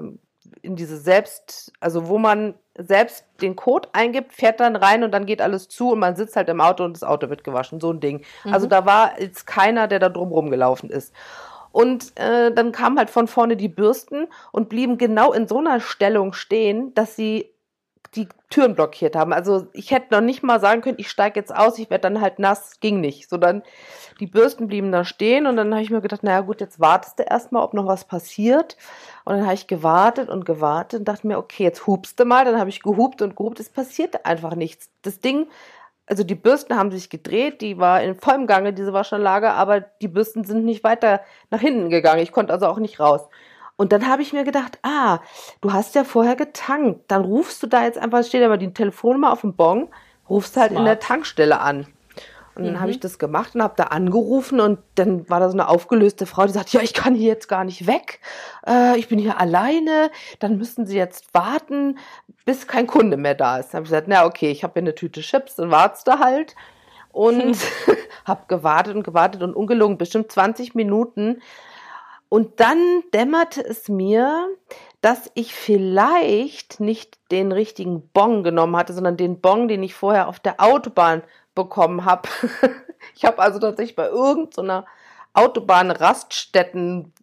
in 0.63 0.75
diese 0.75 0.98
selbst, 0.98 1.72
also 1.79 2.08
wo 2.08 2.17
man 2.17 2.55
selbst 2.75 3.25
den 3.41 3.55
Code 3.55 3.89
eingibt, 3.91 4.34
fährt 4.34 4.60
dann 4.60 4.75
rein 4.75 5.03
und 5.03 5.12
dann 5.12 5.25
geht 5.25 5.41
alles 5.41 5.67
zu 5.67 5.91
und 5.91 6.00
man 6.00 6.15
sitzt 6.15 6.36
halt 6.36 6.50
im 6.50 6.62
Auto 6.62 6.84
und 6.84 6.93
das 6.93 7.03
Auto 7.03 7.29
wird 7.29 7.43
gewaschen. 7.43 7.79
So 7.79 7.91
ein 7.91 8.00
Ding. 8.00 8.24
Mhm. 8.43 8.53
Also 8.53 8.65
da 8.65 8.86
war 8.86 9.20
jetzt 9.22 9.46
keiner, 9.46 9.88
der 9.88 10.00
da 10.00 10.10
drum 10.10 10.32
rumgelaufen 10.32 10.89
ist. 10.89 11.13
Und 11.72 12.17
äh, 12.20 12.51
dann 12.51 12.72
kamen 12.72 12.98
halt 12.98 13.10
von 13.10 13.27
vorne 13.27 13.58
die 13.58 13.67
Bürsten 13.67 14.27
und 14.51 14.70
blieben 14.70 14.98
genau 14.98 15.34
in 15.34 15.48
so 15.48 15.58
einer 15.58 15.79
Stellung 15.79 16.34
stehen, 16.34 16.93
dass 16.93 17.15
sie 17.15 17.52
die 18.15 18.27
Türen 18.50 18.75
blockiert 18.75 19.15
haben. 19.15 19.34
Also 19.34 19.67
ich 19.74 19.91
hätte 19.91 20.13
noch 20.13 20.22
nicht 20.22 20.43
mal 20.43 20.60
sagen 20.60 20.82
können, 20.82 20.98
ich 21.00 21.10
steige 21.10 21.39
jetzt 21.39 21.55
aus, 21.55 21.79
ich 21.79 21.89
werde 21.89 22.03
dann 22.03 22.22
halt 22.22 22.39
nass, 22.39 22.79
ging 22.79 23.01
nicht. 23.01 23.29
So 23.29 23.38
dann, 23.38 23.63
die 24.20 24.27
Bürsten 24.27 24.67
blieben 24.67 24.91
da 24.91 25.05
stehen 25.05 25.48
und 25.48 25.58
dann 25.58 25.72
habe 25.74 25.82
ich 25.82 25.89
mir 25.89 26.01
gedacht, 26.01 26.24
naja 26.24 26.41
gut, 26.41 26.62
jetzt 26.62 26.79
wartest 26.79 27.20
du 27.20 27.24
erstmal, 27.24 27.63
ob 27.63 27.74
noch 27.74 27.88
was 27.88 28.05
passiert. 28.05 28.77
Und 29.25 29.36
dann 29.36 29.46
habe 29.46 29.55
ich 29.55 29.67
gewartet 29.67 30.29
und 30.29 30.46
gewartet 30.46 31.00
und 31.00 31.08
dachte 31.08 31.27
mir, 31.27 31.38
okay, 31.38 31.63
jetzt 31.63 31.88
hupst 31.88 32.20
du 32.20 32.25
mal. 32.25 32.46
Dann 32.46 32.60
habe 32.60 32.70
ich 32.70 32.82
gehupt 32.82 33.22
und 33.22 33.36
gehupt, 33.36 33.60
es 33.60 33.70
passierte 33.70 34.25
einfach 34.25 34.55
nichts. 34.55 34.89
Das 35.01 35.20
Ding, 35.20 35.48
also 36.05 36.24
die 36.24 36.36
Bürsten 36.36 36.75
haben 36.75 36.91
sich 36.91 37.10
gedreht, 37.10 37.62
die 37.62 37.77
war 37.77 38.03
in 38.03 38.15
vollem 38.15 38.46
Gange, 38.46 38.74
diese 38.74 38.93
Waschanlage, 38.93 39.51
aber 39.51 39.82
die 39.82 40.08
Bürsten 40.08 40.43
sind 40.43 40.65
nicht 40.65 40.84
weiter 40.84 41.22
nach 41.50 41.62
hinten 41.62 41.89
gegangen. 41.89 42.22
Ich 42.22 42.32
konnte 42.32 42.53
also 42.53 42.67
auch 42.67 42.79
nicht 42.79 43.00
raus. 43.00 43.27
Und 43.75 43.92
dann 43.92 44.08
habe 44.08 44.22
ich 44.22 44.34
mir 44.34 44.44
gedacht, 44.44 44.77
ah, 44.84 45.20
du 45.62 45.74
hast 45.74 45.96
ja 45.96 46.03
vorher 46.03 46.36
getankt. 46.36 47.06
Dann 47.08 47.24
rufst 47.24 47.63
du 47.63 47.68
da 47.68 47.84
jetzt 47.84 47.98
einfach, 47.98 48.24
steht 48.24 48.48
mal 48.48 48.58
die 48.58 48.74
Telefonnummer 48.74 49.32
auf 49.32 49.42
dem 49.42 49.56
Bon, 49.56 49.89
rufst 50.30 50.58
halt 50.58 50.72
Smart. 50.72 50.80
in 50.80 50.86
der 50.86 51.00
Tankstelle 51.00 51.60
an. 51.60 51.88
Und 52.56 52.65
dann 52.65 52.75
mhm. 52.75 52.80
habe 52.82 52.92
ich 52.92 53.00
das 53.00 53.18
gemacht 53.18 53.56
und 53.56 53.63
habe 53.63 53.74
da 53.75 53.86
angerufen 53.86 54.60
und 54.60 54.77
dann 54.94 55.27
war 55.27 55.39
da 55.39 55.50
so 55.50 55.56
eine 55.56 55.68
aufgelöste 55.68 56.27
Frau, 56.27 56.46
die 56.46 56.53
sagt, 56.53 56.72
ja, 56.72 56.82
ich 56.82 56.94
kann 56.94 57.15
hier 57.15 57.30
jetzt 57.30 57.48
gar 57.48 57.63
nicht 57.63 57.88
weg, 57.88 58.20
äh, 58.68 58.96
ich 59.00 59.08
bin 59.08 59.18
hier 59.18 59.39
alleine, 59.39 60.12
dann 60.38 60.58
müssen 60.58 60.86
Sie 60.86 60.96
jetzt 60.96 61.34
warten, 61.34 61.98
bis 62.46 62.68
kein 62.68 62.86
Kunde 62.86 63.18
mehr 63.18 63.34
da 63.34 63.58
ist. 63.58 63.70
Dann 63.70 63.80
habe 63.80 63.86
ich 63.86 63.89
gesagt, 63.89 64.08
na 64.08 64.25
okay, 64.25 64.51
ich 64.51 64.63
habe 64.63 64.74
hier 64.74 64.84
eine 64.84 64.94
Tüte 64.94 65.22
Chips, 65.22 65.56
dann 65.56 65.72
wartest 65.72 66.08
du 66.08 66.20
halt 66.20 66.56
und 67.12 67.58
habe 68.25 68.44
gewartet 68.48 68.96
und 68.96 69.03
gewartet 69.03 69.42
und 69.42 69.56
ungelogen 69.56 69.98
bestimmt 69.98 70.32
20 70.32 70.75
Minuten 70.75 71.42
und 72.34 72.60
dann 72.60 73.04
dämmerte 73.13 73.63
es 73.63 73.90
mir, 73.90 74.48
dass 75.02 75.30
ich 75.36 75.54
vielleicht 75.54 76.80
nicht 76.80 77.20
den 77.30 77.52
richtigen 77.52 78.10
Bon 78.10 78.42
genommen 78.42 78.75
hatte, 78.75 78.92
sondern 78.92 79.18
den 79.18 79.40
Bon, 79.40 79.68
den 79.68 79.84
ich 79.84 79.94
vorher 79.94 80.28
auf 80.28 80.40
der 80.40 80.60
Autobahn 80.60 81.22
bekommen 81.54 82.06
habe. 82.06 82.28
ich 83.16 83.24
habe 83.24 83.38
also 83.38 83.60
tatsächlich 83.60 83.96
bei 83.96 84.08
irgendeiner 84.08 84.82
so 85.36 85.42
Autobahn-Raststätten 85.44 87.13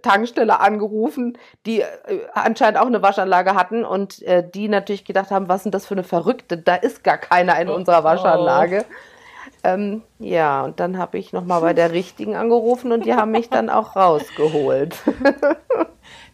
Tankstelle 0.00 0.60
angerufen, 0.60 1.36
die 1.66 1.82
äh, 1.82 2.26
anscheinend 2.32 2.80
auch 2.80 2.86
eine 2.86 3.02
Waschanlage 3.02 3.54
hatten 3.54 3.84
und 3.84 4.22
äh, 4.22 4.42
die 4.48 4.68
natürlich 4.68 5.04
gedacht 5.04 5.30
haben, 5.30 5.50
was 5.50 5.62
sind 5.62 5.74
das 5.74 5.84
für 5.84 5.94
eine 5.94 6.04
Verrückte? 6.04 6.56
Da 6.56 6.76
ist 6.76 7.04
gar 7.04 7.18
keiner 7.18 7.60
in 7.60 7.68
oh, 7.68 7.74
unserer 7.74 8.02
Waschanlage. 8.02 8.86
Oh. 8.88 8.94
Ähm, 9.64 10.02
ja, 10.18 10.62
und 10.62 10.80
dann 10.80 10.98
habe 10.98 11.18
ich 11.18 11.32
nochmal 11.32 11.60
bei 11.60 11.72
der 11.72 11.92
richtigen 11.92 12.34
angerufen 12.34 12.90
und 12.90 13.04
die 13.04 13.14
haben 13.14 13.30
mich 13.30 13.48
dann 13.48 13.70
auch 13.70 13.94
rausgeholt. 13.94 14.96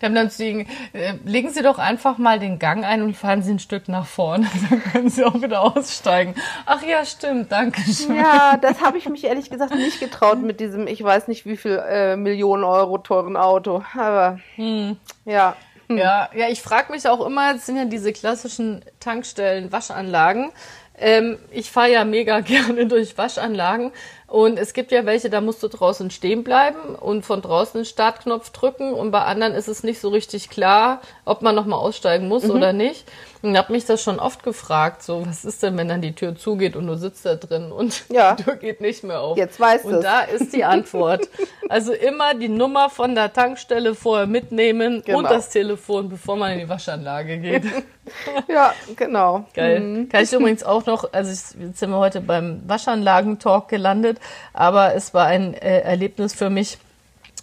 Die 0.00 0.06
haben 0.06 0.14
dann 0.14 0.30
zu 0.30 0.44
ihnen, 0.44 0.66
äh, 0.92 1.14
legen 1.24 1.50
Sie 1.50 1.62
doch 1.62 1.78
einfach 1.78 2.18
mal 2.18 2.38
den 2.38 2.58
Gang 2.58 2.84
ein 2.84 3.02
und 3.02 3.16
fahren 3.16 3.42
Sie 3.42 3.52
ein 3.52 3.58
Stück 3.58 3.88
nach 3.88 4.06
vorne. 4.06 4.46
Dann 4.70 4.82
können 4.82 5.10
Sie 5.10 5.24
auch 5.24 5.40
wieder 5.42 5.62
aussteigen. 5.62 6.34
Ach 6.66 6.82
ja, 6.82 7.04
stimmt, 7.04 7.50
danke 7.50 7.80
schön. 7.80 8.14
Ja, 8.14 8.56
das 8.56 8.80
habe 8.80 8.98
ich 8.98 9.08
mich 9.08 9.24
ehrlich 9.24 9.50
gesagt 9.50 9.74
nicht 9.74 10.00
getraut 10.00 10.40
mit 10.40 10.60
diesem, 10.60 10.86
ich 10.86 11.02
weiß 11.02 11.28
nicht 11.28 11.46
wie 11.46 11.56
viel 11.56 11.82
äh, 11.88 12.16
Millionen 12.16 12.64
Euro 12.64 12.98
teuren 12.98 13.36
Auto. 13.36 13.82
Aber 13.96 14.38
hm. 14.54 14.96
ja. 15.24 15.56
Hm. 15.88 15.96
Ja, 15.96 16.28
ja, 16.34 16.48
ich 16.48 16.60
frage 16.60 16.92
mich 16.92 17.08
auch 17.08 17.24
immer, 17.24 17.54
es 17.54 17.64
sind 17.64 17.76
ja 17.76 17.86
diese 17.86 18.12
klassischen 18.12 18.84
Tankstellen, 19.00 19.72
Waschanlagen. 19.72 20.52
Ähm, 21.00 21.38
ich 21.50 21.70
fahre 21.70 21.92
ja 21.92 22.04
mega 22.04 22.40
gerne 22.42 22.86
durch 22.86 23.16
Waschanlagen 23.16 23.92
und 24.28 24.58
es 24.58 24.74
gibt 24.74 24.92
ja 24.92 25.06
welche, 25.06 25.30
da 25.30 25.40
musst 25.40 25.62
du 25.62 25.68
draußen 25.68 26.10
stehen 26.10 26.44
bleiben 26.44 26.94
und 26.94 27.24
von 27.24 27.40
draußen 27.40 27.80
den 27.80 27.84
Startknopf 27.86 28.50
drücken 28.50 28.92
und 28.92 29.10
bei 29.10 29.22
anderen 29.22 29.54
ist 29.54 29.68
es 29.68 29.82
nicht 29.82 30.00
so 30.00 30.10
richtig 30.10 30.50
klar, 30.50 31.00
ob 31.24 31.40
man 31.40 31.54
nochmal 31.54 31.78
aussteigen 31.78 32.28
muss 32.28 32.44
mhm. 32.44 32.50
oder 32.50 32.74
nicht. 32.74 33.06
Und 33.40 33.56
habe 33.56 33.72
mich 33.72 33.84
das 33.84 34.02
schon 34.02 34.18
oft 34.18 34.42
gefragt, 34.42 35.02
so 35.02 35.24
was 35.24 35.44
ist 35.44 35.62
denn, 35.62 35.76
wenn 35.78 35.88
dann 35.88 36.02
die 36.02 36.14
Tür 36.14 36.34
zugeht 36.36 36.74
und 36.74 36.88
du 36.88 36.96
sitzt 36.96 37.24
da 37.24 37.36
drin 37.36 37.70
und 37.70 38.04
ja. 38.10 38.34
die 38.34 38.42
Tür 38.42 38.56
geht 38.56 38.80
nicht 38.80 39.04
mehr 39.04 39.20
auf. 39.20 39.38
Jetzt 39.38 39.58
weißt 39.60 39.84
du. 39.84 39.96
Und 39.96 40.02
da 40.02 40.22
ist 40.22 40.52
die 40.52 40.64
Antwort. 40.64 41.28
also 41.68 41.92
immer 41.92 42.34
die 42.34 42.48
Nummer 42.48 42.90
von 42.90 43.14
der 43.14 43.32
Tankstelle 43.32 43.94
vorher 43.94 44.26
mitnehmen 44.26 45.02
genau. 45.06 45.18
und 45.18 45.30
das 45.30 45.50
Telefon, 45.50 46.08
bevor 46.08 46.36
man 46.36 46.52
in 46.52 46.58
die 46.58 46.68
Waschanlage 46.68 47.38
geht. 47.38 47.62
ja, 48.48 48.74
genau. 48.96 49.46
Geil. 49.54 49.80
Mhm. 49.80 50.08
Kann 50.08 50.24
ich 50.24 50.32
übrigens 50.32 50.64
auch 50.64 50.86
noch, 50.86 51.12
also 51.12 51.30
ich, 51.30 51.62
jetzt 51.62 51.78
sind 51.78 51.90
wir 51.90 51.98
heute 51.98 52.20
beim 52.20 52.62
Waschanlagentalk 52.66 53.68
gelandet, 53.68 54.17
aber 54.52 54.94
es 54.94 55.14
war 55.14 55.26
ein 55.26 55.54
äh, 55.54 55.80
Erlebnis 55.80 56.34
für 56.34 56.50
mich 56.50 56.78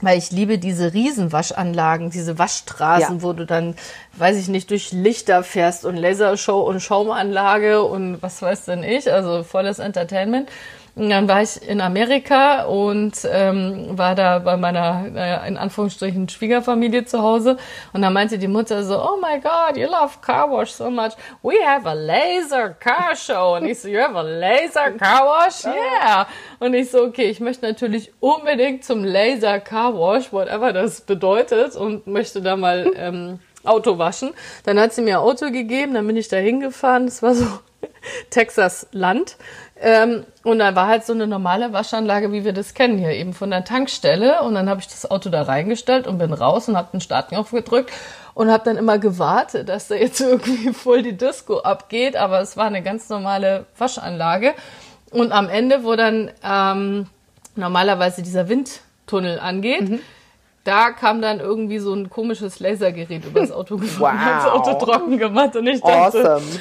weil 0.02 0.18
ich 0.18 0.32
liebe 0.32 0.58
diese 0.58 0.94
Riesenwaschanlagen, 0.94 2.10
diese 2.10 2.38
Waschstraßen, 2.38 3.18
ja. 3.18 3.22
wo 3.24 3.34
du 3.34 3.46
dann, 3.46 3.76
weiß 4.14 4.38
ich 4.38 4.48
nicht, 4.48 4.70
durch 4.70 4.92
Lichter 4.92 5.44
fährst 5.44 5.86
und 5.86 5.96
Lasershow 5.96 6.62
und 6.62 6.82
Schaumanlage 6.82 7.82
und 7.84 8.22
was 8.22 8.42
weiß 8.42 8.66
denn 8.66 8.84
ich, 8.84 9.12
also 9.12 9.44
volles 9.44 9.80
Entertainment. 9.80 10.50
Und 10.96 11.10
dann 11.10 11.28
war 11.28 11.42
ich 11.42 11.62
in 11.62 11.82
Amerika 11.82 12.64
und 12.64 13.28
ähm, 13.30 13.98
war 13.98 14.16
da 14.16 14.40
bei 14.40 14.56
meiner, 14.56 15.10
naja, 15.10 15.44
in 15.46 15.58
Anführungsstrichen, 15.58 16.30
Schwiegerfamilie 16.30 17.04
zu 17.04 17.22
Hause. 17.22 17.58
Und 17.92 18.02
da 18.02 18.10
meinte 18.10 18.38
die 18.38 18.48
Mutter 18.48 18.84
so, 18.86 18.98
oh 19.02 19.18
my 19.18 19.42
God, 19.42 19.76
you 19.76 19.88
love 19.88 20.20
car 20.22 20.50
wash 20.50 20.72
so 20.72 20.90
much. 20.90 21.12
We 21.44 21.56
have 21.66 21.86
a 21.86 21.94
laser 21.94 22.70
car 22.70 23.14
show. 23.14 23.58
Und 23.58 23.66
ich 23.66 23.80
so, 23.80 23.90
you 23.90 24.00
have 24.00 24.18
a 24.18 24.22
laser 24.22 24.92
car 24.92 25.26
wash? 25.26 25.66
Yeah. 25.76 26.28
Und 26.60 26.74
ich 26.74 26.90
so, 26.92 27.04
okay, 27.04 27.30
ich 27.30 27.40
möchte 27.40 27.66
natürlich 27.66 28.14
unbedingt 28.20 28.84
zum 28.86 29.04
Laser 29.04 29.60
car 29.60 29.94
wash, 29.94 30.32
whatever 30.32 30.72
das 30.72 31.02
bedeutet, 31.02 31.76
und 31.76 32.08
möchte 32.08 32.42
da 32.42 32.56
mal 32.56 32.92
ähm, 32.96 33.40
Auto 33.66 33.98
waschen. 33.98 34.34
Dann 34.64 34.80
hat 34.80 34.94
sie 34.94 35.02
mir 35.02 35.20
Auto 35.20 35.52
gegeben, 35.52 35.94
dann 35.94 36.08
bin 36.08 36.18
ich 36.18 36.28
da 36.28 36.38
hingefahren. 36.38 37.06
Das 37.06 37.22
war 37.22 37.34
so 37.34 37.46
Texas 38.30 38.88
Land. 38.92 39.38
Ähm, 39.78 40.24
und 40.44 40.60
da 40.60 40.74
war 40.76 40.88
halt 40.88 41.06
so 41.06 41.14
eine 41.14 41.28
normale 41.28 41.74
Waschanlage, 41.74 42.32
wie 42.32 42.46
wir 42.46 42.54
das 42.54 42.74
kennen 42.74 42.98
hier, 42.98 43.12
eben 43.12 43.34
von 43.34 43.50
der 43.50 43.66
Tankstelle. 43.66 44.42
Und 44.42 44.56
dann 44.56 44.70
habe 44.70 44.80
ich 44.80 44.88
das 44.88 45.10
Auto 45.10 45.30
da 45.30 45.44
reingestellt 45.44 46.08
und 46.08 46.18
bin 46.18 46.32
raus 46.34 46.70
und 46.70 46.78
habe 46.78 46.90
den 46.94 47.02
Startknopf 47.02 47.52
gedrückt 47.52 47.92
und 48.34 48.50
habe 48.50 48.64
dann 48.64 48.78
immer 48.78 49.00
gewartet, 49.00 49.68
dass 49.68 49.88
da 49.90 49.96
jetzt 49.96 50.22
irgendwie 50.22 50.74
voll 50.74 51.04
die 51.04 51.18
Disco 51.18 51.60
abgeht. 51.60 52.16
Aber 52.16 52.40
es 52.40 52.56
war 52.56 52.68
eine 52.68 52.84
ganz 52.84 53.10
normale 53.10 53.66
Waschanlage. 53.78 54.54
Und 55.12 55.32
am 55.32 55.50
Ende, 55.50 55.84
wo 55.84 55.96
dann 55.96 56.32
ähm, 56.44 57.08
normalerweise 57.56 58.22
dieser 58.22 58.48
Windtunnel 58.48 59.40
angeht, 59.40 59.90
mhm. 59.90 60.00
da 60.64 60.92
kam 60.92 61.22
dann 61.22 61.42
irgendwie 61.42 61.80
so 61.80 61.94
ein 61.94 62.10
komisches 62.10 62.60
Lasergerät 62.60 63.26
über 63.26 63.42
das 63.42 63.52
Auto 63.52 63.78
gefahren, 63.78 64.18
wow. 64.18 64.26
hat 64.26 64.38
das 64.38 64.52
Auto 64.52 64.86
trocken 64.86 65.18
gemacht 65.18 65.56
und 65.56 65.68
ich 65.68 65.82
dachte, 65.82 66.36
awesome. 66.36 66.60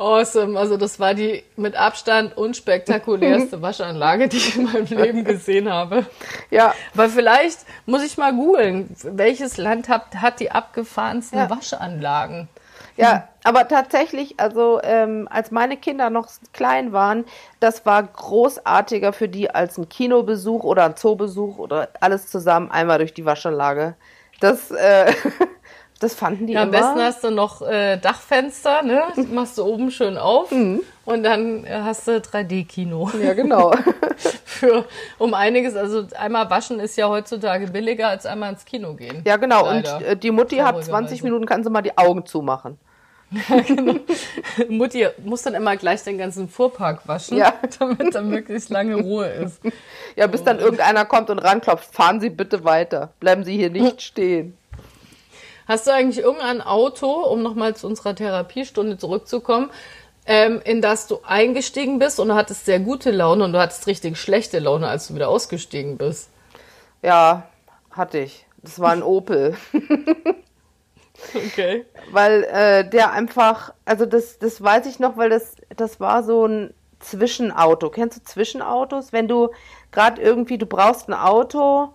Awesome. 0.00 0.58
Also 0.58 0.78
das 0.78 0.98
war 0.98 1.12
die 1.12 1.44
mit 1.56 1.76
Abstand 1.76 2.34
unspektakulärste 2.34 3.60
Waschanlage, 3.62 4.28
die 4.28 4.38
ich 4.38 4.56
in 4.56 4.64
meinem 4.64 4.86
Leben 4.86 5.24
gesehen 5.24 5.70
habe. 5.70 6.06
Ja. 6.50 6.74
Weil 6.94 7.10
vielleicht 7.10 7.58
muss 7.84 8.02
ich 8.02 8.16
mal 8.16 8.32
googeln, 8.32 8.88
welches 9.02 9.58
Land 9.58 9.90
hat, 9.90 10.16
hat 10.16 10.40
die 10.40 10.50
abgefahrensten 10.50 11.38
ja. 11.38 11.50
Waschanlagen? 11.50 12.48
Ja, 12.96 13.28
aber 13.44 13.68
tatsächlich, 13.68 14.40
also 14.40 14.80
ähm, 14.82 15.28
als 15.30 15.50
meine 15.50 15.76
Kinder 15.76 16.08
noch 16.08 16.28
klein 16.54 16.92
waren, 16.92 17.26
das 17.58 17.84
war 17.84 18.02
großartiger 18.02 19.12
für 19.12 19.28
die 19.28 19.50
als 19.50 19.76
ein 19.76 19.88
Kinobesuch 19.88 20.64
oder 20.64 20.86
ein 20.86 20.96
Zoobesuch 20.96 21.58
oder 21.58 21.88
alles 22.00 22.26
zusammen 22.26 22.70
einmal 22.70 22.98
durch 22.98 23.12
die 23.12 23.26
Waschanlage. 23.26 23.96
Das 24.40 24.70
äh, 24.70 25.12
Das 26.00 26.14
fanden 26.14 26.46
die 26.46 26.54
ja, 26.54 26.62
immer. 26.62 26.74
Am 26.78 26.82
besten 26.82 27.00
hast 27.00 27.24
du 27.24 27.30
noch 27.30 27.60
äh, 27.60 27.98
Dachfenster, 27.98 28.82
ne? 28.82 29.02
Das 29.14 29.26
machst 29.28 29.58
du 29.58 29.64
oben 29.64 29.90
schön 29.90 30.16
auf 30.16 30.50
mhm. 30.50 30.80
und 31.04 31.22
dann 31.22 31.64
äh, 31.64 31.80
hast 31.82 32.08
du 32.08 32.12
3D-Kino. 32.12 33.10
Ja, 33.22 33.34
genau. 33.34 33.74
Für, 34.46 34.86
um 35.18 35.34
einiges, 35.34 35.76
also 35.76 36.06
einmal 36.18 36.48
waschen 36.48 36.80
ist 36.80 36.96
ja 36.96 37.06
heutzutage 37.08 37.66
billiger 37.66 38.08
als 38.08 38.24
einmal 38.24 38.50
ins 38.50 38.64
Kino 38.64 38.94
gehen. 38.94 39.22
Ja, 39.26 39.36
genau. 39.36 39.66
Leider. 39.66 39.98
Und 39.98 40.02
äh, 40.02 40.16
die 40.16 40.30
Mutti 40.30 40.56
hat 40.56 40.82
20 40.82 41.22
Minuten, 41.22 41.44
kann 41.44 41.62
sie 41.62 41.70
mal 41.70 41.82
die 41.82 41.96
Augen 41.96 42.24
zumachen. 42.24 42.78
Ja, 43.48 43.60
genau. 43.60 43.94
Mutti 44.68 45.06
muss 45.24 45.42
dann 45.42 45.54
immer 45.54 45.76
gleich 45.76 46.02
den 46.02 46.18
ganzen 46.18 46.48
Fuhrpark 46.48 47.06
waschen, 47.06 47.36
ja. 47.38 47.54
damit 47.78 48.12
da 48.12 48.22
möglichst 48.22 48.70
lange 48.70 48.96
Ruhe 48.96 49.28
ist. 49.28 49.60
Ja, 50.16 50.26
bis 50.26 50.42
dann 50.42 50.58
irgendeiner 50.58 51.04
kommt 51.04 51.30
und 51.30 51.38
ranklopft, 51.38 51.94
fahren 51.94 52.20
Sie 52.20 52.28
bitte 52.28 52.64
weiter. 52.64 53.12
Bleiben 53.20 53.44
Sie 53.44 53.56
hier 53.56 53.70
nicht 53.70 54.02
stehen. 54.02 54.56
Hast 55.70 55.86
du 55.86 55.92
eigentlich 55.92 56.18
irgendein 56.18 56.62
Auto, 56.62 57.06
um 57.06 57.44
nochmal 57.44 57.76
zu 57.76 57.86
unserer 57.86 58.16
Therapiestunde 58.16 58.98
zurückzukommen, 58.98 59.70
ähm, 60.26 60.60
in 60.64 60.82
das 60.82 61.06
du 61.06 61.20
eingestiegen 61.22 62.00
bist 62.00 62.18
und 62.18 62.26
du 62.26 62.34
hattest 62.34 62.64
sehr 62.64 62.80
gute 62.80 63.12
Laune 63.12 63.44
und 63.44 63.52
du 63.52 63.60
hattest 63.60 63.86
richtig 63.86 64.18
schlechte 64.18 64.58
Laune, 64.58 64.88
als 64.88 65.06
du 65.06 65.14
wieder 65.14 65.28
ausgestiegen 65.28 65.96
bist? 65.96 66.28
Ja, 67.02 67.44
hatte 67.92 68.18
ich. 68.18 68.46
Das 68.56 68.80
war 68.80 68.90
ein 68.90 69.04
Opel. 69.04 69.56
okay. 71.34 71.86
Weil 72.10 72.42
äh, 72.50 72.90
der 72.90 73.12
einfach, 73.12 73.72
also 73.84 74.06
das, 74.06 74.40
das 74.40 74.60
weiß 74.60 74.86
ich 74.86 74.98
noch, 74.98 75.16
weil 75.16 75.30
das, 75.30 75.54
das 75.76 76.00
war 76.00 76.24
so 76.24 76.46
ein 76.46 76.74
Zwischenauto. 76.98 77.90
Kennst 77.90 78.16
du 78.18 78.24
Zwischenautos? 78.24 79.12
Wenn 79.12 79.28
du 79.28 79.50
gerade 79.92 80.20
irgendwie, 80.20 80.58
du 80.58 80.66
brauchst 80.66 81.08
ein 81.08 81.14
Auto 81.14 81.92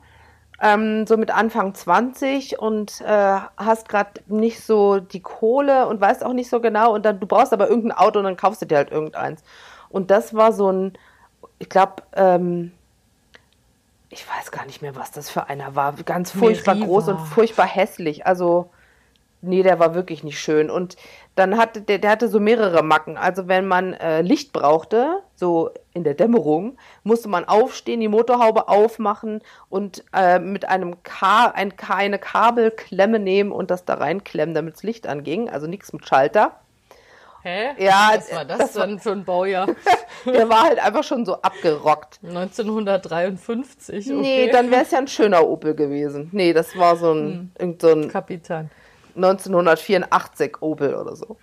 ähm, 0.61 1.05
so 1.05 1.17
mit 1.17 1.31
Anfang 1.31 1.73
20 1.73 2.59
und 2.59 3.01
äh, 3.01 3.39
hast 3.57 3.89
gerade 3.89 4.21
nicht 4.27 4.61
so 4.63 4.99
die 4.99 5.21
Kohle 5.21 5.87
und 5.87 5.99
weißt 5.99 6.23
auch 6.23 6.33
nicht 6.33 6.49
so 6.49 6.59
genau 6.59 6.93
und 6.93 7.05
dann 7.05 7.19
du 7.19 7.27
brauchst 7.27 7.53
aber 7.53 7.69
irgendein 7.69 7.97
Auto 7.97 8.19
und 8.19 8.25
dann 8.25 8.37
kaufst 8.37 8.61
du 8.61 8.65
dir 8.65 8.77
halt 8.77 8.91
irgendeins. 8.91 9.43
Und 9.89 10.11
das 10.11 10.33
war 10.33 10.53
so 10.53 10.71
ein, 10.71 10.93
ich 11.59 11.69
glaube, 11.69 12.03
ähm, 12.13 12.71
ich 14.09 14.25
weiß 14.29 14.51
gar 14.51 14.65
nicht 14.65 14.81
mehr, 14.81 14.95
was 14.95 15.11
das 15.11 15.29
für 15.29 15.49
einer 15.49 15.75
war. 15.75 15.93
Ganz 15.93 16.31
furchtbar 16.31 16.75
Meriva. 16.75 16.87
groß 16.87 17.07
und 17.09 17.19
furchtbar 17.19 17.65
hässlich. 17.65 18.25
Also 18.25 18.69
nee, 19.47 19.63
der 19.63 19.79
war 19.79 19.95
wirklich 19.95 20.23
nicht 20.23 20.39
schön. 20.39 20.69
Und 20.69 20.95
dann 21.35 21.57
hatte 21.57 21.81
der, 21.81 21.99
der 21.99 22.11
hatte 22.11 22.29
so 22.29 22.39
mehrere 22.39 22.83
Macken. 22.83 23.17
Also 23.17 23.47
wenn 23.47 23.67
man 23.67 23.93
äh, 23.93 24.21
Licht 24.21 24.53
brauchte, 24.53 25.21
so 25.35 25.69
in 25.93 26.03
der 26.03 26.13
Dämmerung, 26.13 26.77
musste 27.03 27.29
man 27.29 27.45
aufstehen, 27.45 27.99
die 27.99 28.07
Motorhaube 28.07 28.67
aufmachen 28.67 29.41
und 29.69 30.03
äh, 30.13 30.39
mit 30.39 30.67
einem 30.67 31.03
Ka 31.03 31.47
ein, 31.47 31.73
eine 31.89 32.19
Kabelklemme 32.19 33.19
nehmen 33.19 33.51
und 33.51 33.71
das 33.71 33.85
da 33.85 33.95
reinklemmen, 33.95 34.55
damit 34.55 34.75
das 34.75 34.83
Licht 34.83 35.07
anging. 35.07 35.49
Also 35.49 35.67
nichts 35.67 35.93
mit 35.93 36.07
Schalter. 36.07 36.53
Hä? 37.45 37.75
Ja, 37.77 38.11
was 38.15 38.33
war 38.33 38.43
das, 38.43 38.57
das 38.57 38.73
dann 38.73 38.93
war, 38.93 38.99
für 38.99 39.11
ein 39.11 39.23
Baujahr? 39.23 39.67
der 40.25 40.49
war 40.49 40.63
halt 40.63 40.79
einfach 40.83 41.03
schon 41.03 41.25
so 41.25 41.35
abgerockt. 41.43 42.19
1953. 42.23 44.07
Okay. 44.07 44.19
Nee, 44.19 44.49
dann 44.49 44.71
wäre 44.71 44.81
es 44.81 44.89
ja 44.89 44.97
ein 44.97 45.07
schöner 45.07 45.47
Opel 45.47 45.75
gewesen. 45.75 46.29
Nee, 46.31 46.53
das 46.53 46.75
war 46.75 46.95
so 46.95 47.13
ein, 47.13 47.51
hm. 47.59 47.77
so 47.79 47.89
ein 47.89 48.07
Kapitan. 48.07 48.71
1984 49.15 50.61
Opel 50.61 50.95
oder 50.95 51.15
so. 51.15 51.37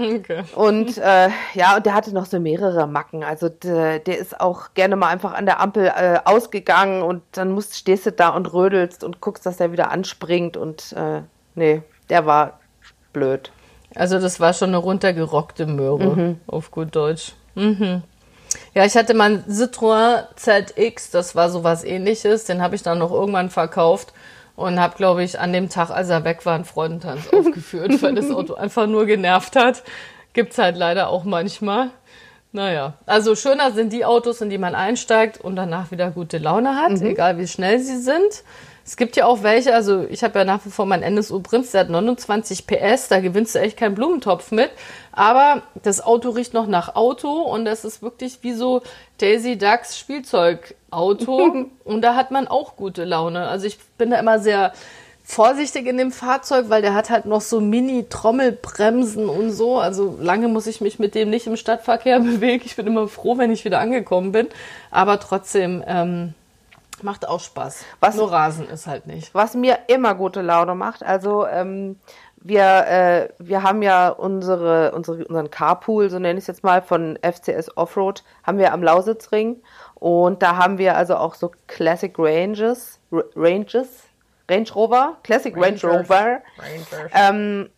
Okay. 0.00 0.44
Und 0.54 0.96
äh, 0.98 1.28
ja, 1.54 1.76
und 1.76 1.84
der 1.84 1.94
hatte 1.94 2.14
noch 2.14 2.26
so 2.26 2.40
mehrere 2.40 2.86
Macken. 2.86 3.22
Also 3.22 3.48
der, 3.48 3.98
der 3.98 4.18
ist 4.18 4.40
auch 4.40 4.72
gerne 4.74 4.96
mal 4.96 5.08
einfach 5.08 5.34
an 5.34 5.44
der 5.44 5.60
Ampel 5.60 5.86
äh, 5.86 6.18
ausgegangen 6.24 7.02
und 7.02 7.22
dann 7.32 7.52
musst, 7.52 7.76
stehst 7.76 8.06
du 8.06 8.12
da 8.12 8.30
und 8.30 8.52
rödelst 8.52 9.04
und 9.04 9.20
guckst, 9.20 9.44
dass 9.44 9.60
er 9.60 9.72
wieder 9.72 9.90
anspringt 9.90 10.56
und 10.56 10.92
äh, 10.92 11.22
nee, 11.54 11.82
der 12.08 12.24
war 12.24 12.60
blöd. 13.12 13.52
Also 13.94 14.18
das 14.18 14.40
war 14.40 14.54
schon 14.54 14.70
eine 14.70 14.78
runtergerockte 14.78 15.66
Möhre, 15.66 16.16
mhm. 16.16 16.40
auf 16.46 16.70
gut 16.70 16.94
Deutsch. 16.94 17.34
Mhm. 17.54 18.02
Ja, 18.74 18.84
ich 18.84 18.96
hatte 18.96 19.14
mein 19.14 19.44
Citroën 19.44 20.24
ZX, 20.36 21.10
das 21.10 21.34
war 21.34 21.50
sowas 21.50 21.84
ähnliches, 21.84 22.44
den 22.44 22.62
habe 22.62 22.74
ich 22.74 22.82
dann 22.82 22.98
noch 22.98 23.12
irgendwann 23.12 23.50
verkauft 23.50 24.12
und 24.56 24.80
habe, 24.80 24.96
glaube 24.96 25.22
ich, 25.22 25.38
an 25.38 25.52
dem 25.52 25.68
Tag, 25.68 25.90
als 25.90 26.08
er 26.08 26.24
weg 26.24 26.44
war, 26.46 26.54
einen 26.54 26.64
Freudentanz 26.64 27.28
aufgeführt, 27.32 28.02
weil 28.02 28.14
das 28.14 28.30
Auto 28.30 28.54
einfach 28.54 28.86
nur 28.86 29.06
genervt 29.06 29.56
hat. 29.56 29.82
Gibt's 30.32 30.58
halt 30.58 30.76
leider 30.76 31.08
auch 31.08 31.24
manchmal. 31.24 31.90
Naja, 32.52 32.94
also 33.06 33.36
schöner 33.36 33.70
sind 33.70 33.92
die 33.92 34.04
Autos, 34.04 34.40
in 34.40 34.50
die 34.50 34.58
man 34.58 34.74
einsteigt 34.74 35.40
und 35.40 35.54
danach 35.54 35.92
wieder 35.92 36.10
gute 36.10 36.38
Laune 36.38 36.76
hat, 36.76 36.92
mhm. 36.92 37.06
egal 37.06 37.38
wie 37.38 37.46
schnell 37.46 37.78
sie 37.78 37.98
sind. 37.98 38.42
Es 38.84 38.96
gibt 38.96 39.14
ja 39.14 39.26
auch 39.26 39.44
welche, 39.44 39.72
also 39.72 40.04
ich 40.10 40.24
habe 40.24 40.40
ja 40.40 40.44
nach 40.44 40.64
wie 40.64 40.70
vor 40.70 40.84
mein 40.84 41.02
NSU 41.02 41.40
Prinz, 41.40 41.70
der 41.70 41.82
hat 41.82 41.90
29 41.90 42.66
PS, 42.66 43.06
da 43.06 43.20
gewinnst 43.20 43.54
du 43.54 43.60
echt 43.60 43.76
keinen 43.76 43.94
Blumentopf 43.94 44.50
mit. 44.50 44.70
Aber 45.12 45.62
das 45.82 46.00
Auto 46.00 46.30
riecht 46.30 46.54
noch 46.54 46.66
nach 46.66 46.96
Auto 46.96 47.30
und 47.30 47.66
das 47.66 47.84
ist 47.84 48.02
wirklich 48.02 48.38
wie 48.42 48.52
so 48.52 48.82
Daisy 49.18 49.56
Ducks 49.56 49.96
Spielzeugauto 50.90 51.66
und 51.84 52.02
da 52.02 52.14
hat 52.14 52.30
man 52.30 52.48
auch 52.48 52.76
gute 52.76 53.04
Laune. 53.04 53.46
Also 53.46 53.66
ich 53.66 53.78
bin 53.98 54.10
da 54.10 54.18
immer 54.18 54.38
sehr 54.38 54.72
vorsichtig 55.22 55.86
in 55.86 55.96
dem 55.96 56.10
Fahrzeug, 56.10 56.66
weil 56.68 56.82
der 56.82 56.94
hat 56.94 57.10
halt 57.10 57.24
noch 57.24 57.40
so 57.40 57.60
Mini-Trommelbremsen 57.60 59.28
und 59.28 59.52
so. 59.52 59.78
Also 59.78 60.16
lange 60.20 60.48
muss 60.48 60.66
ich 60.66 60.80
mich 60.80 60.98
mit 60.98 61.14
dem 61.14 61.30
nicht 61.30 61.46
im 61.46 61.56
Stadtverkehr 61.56 62.20
bewegen. 62.20 62.62
Ich 62.64 62.76
bin 62.76 62.86
immer 62.86 63.08
froh, 63.08 63.38
wenn 63.38 63.52
ich 63.52 63.64
wieder 63.64 63.78
angekommen 63.78 64.32
bin. 64.32 64.48
Aber 64.90 65.20
trotzdem, 65.20 65.84
ähm, 65.86 66.34
Macht 67.02 67.26
auch 67.26 67.40
Spaß. 67.40 67.84
Was, 68.00 68.16
Nur 68.16 68.30
Rasen 68.30 68.68
ist 68.68 68.86
halt 68.86 69.06
nicht. 69.06 69.34
Was 69.34 69.54
mir 69.54 69.78
immer 69.86 70.14
gute 70.14 70.42
Laune 70.42 70.74
macht, 70.74 71.02
also 71.02 71.46
ähm, 71.46 71.98
wir, 72.42 72.86
äh, 72.86 73.28
wir 73.38 73.62
haben 73.62 73.82
ja 73.82 74.08
unsere, 74.08 74.92
unsere, 74.92 75.24
unseren 75.26 75.50
Carpool, 75.50 76.08
so 76.10 76.18
nenne 76.18 76.38
ich 76.38 76.44
es 76.44 76.46
jetzt 76.46 76.64
mal, 76.64 76.82
von 76.82 77.18
FCS 77.22 77.76
Offroad, 77.76 78.24
haben 78.42 78.58
wir 78.58 78.72
am 78.72 78.82
Lausitzring. 78.82 79.62
Und 79.94 80.42
da 80.42 80.56
haben 80.56 80.78
wir 80.78 80.96
also 80.96 81.16
auch 81.16 81.34
so 81.34 81.52
Classic 81.66 82.12
Ranges, 82.18 82.98
R 83.12 83.24
Ranges, 83.36 83.88
Range 84.50 84.68
Rover, 84.74 85.16
Classic 85.22 85.54
Rangers. 85.54 85.84
Range 85.84 85.98
Rover, 85.98 86.40
ähm, 87.14 87.68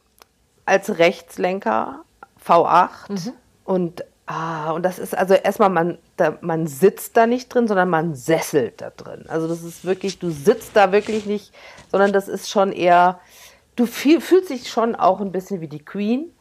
als 0.64 0.98
Rechtslenker 0.98 2.04
V8. 2.44 3.10
Mhm. 3.10 3.32
Und 3.64 4.04
Ah, 4.26 4.70
und 4.70 4.84
das 4.84 5.00
ist 5.00 5.16
also 5.16 5.34
erstmal, 5.34 5.68
man, 5.68 5.98
da, 6.16 6.38
man 6.40 6.68
sitzt 6.68 7.16
da 7.16 7.26
nicht 7.26 7.52
drin, 7.52 7.66
sondern 7.66 7.90
man 7.90 8.14
sesselt 8.14 8.80
da 8.80 8.90
drin. 8.90 9.24
Also 9.28 9.48
das 9.48 9.62
ist 9.62 9.84
wirklich, 9.84 10.20
du 10.20 10.30
sitzt 10.30 10.76
da 10.76 10.92
wirklich 10.92 11.26
nicht, 11.26 11.52
sondern 11.90 12.12
das 12.12 12.28
ist 12.28 12.48
schon 12.48 12.72
eher, 12.72 13.18
du 13.76 13.86
fühl, 13.86 14.20
fühlst 14.20 14.50
dich 14.50 14.68
schon 14.68 14.94
auch 14.94 15.20
ein 15.20 15.32
bisschen 15.32 15.60
wie 15.60 15.68
die 15.68 15.84
Queen. 15.84 16.32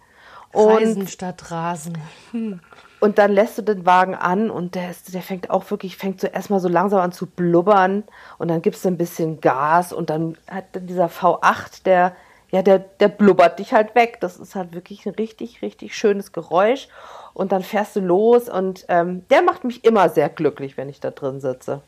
Reisen 0.53 1.03
und, 1.03 1.09
statt 1.09 1.49
Rasen. 1.51 1.97
Hm. 2.31 2.59
Und 2.99 3.17
dann 3.17 3.31
lässt 3.31 3.57
du 3.57 3.61
den 3.63 3.85
Wagen 3.85 4.15
an 4.15 4.51
und 4.51 4.75
der, 4.75 4.91
ist, 4.91 5.13
der 5.13 5.21
fängt 5.21 5.49
auch 5.49 5.69
wirklich, 5.71 5.97
fängt 5.97 6.21
so 6.21 6.27
erstmal 6.27 6.59
so 6.59 6.67
langsam 6.67 6.99
an 6.99 7.11
zu 7.11 7.25
blubbern 7.25 8.03
und 8.37 8.49
dann 8.49 8.61
gibst 8.61 8.85
du 8.85 8.89
ein 8.89 8.97
bisschen 8.97 9.41
Gas 9.41 9.91
und 9.91 10.09
dann 10.09 10.37
hat 10.47 10.65
dieser 10.75 11.07
V8, 11.07 11.83
der, 11.83 12.15
ja, 12.51 12.61
der, 12.61 12.79
der 12.79 13.07
blubbert 13.07 13.59
dich 13.59 13.73
halt 13.73 13.95
weg. 13.95 14.19
Das 14.19 14.37
ist 14.37 14.53
halt 14.53 14.73
wirklich 14.73 15.05
ein 15.07 15.15
richtig, 15.15 15.61
richtig 15.61 15.95
schönes 15.95 16.31
Geräusch 16.31 16.89
und 17.33 17.51
dann 17.51 17.63
fährst 17.63 17.95
du 17.95 18.01
los 18.01 18.49
und 18.49 18.85
ähm, 18.87 19.25
der 19.29 19.41
macht 19.41 19.63
mich 19.63 19.83
immer 19.83 20.09
sehr 20.09 20.29
glücklich, 20.29 20.77
wenn 20.77 20.89
ich 20.89 20.99
da 20.99 21.09
drin 21.11 21.39
sitze. 21.39 21.81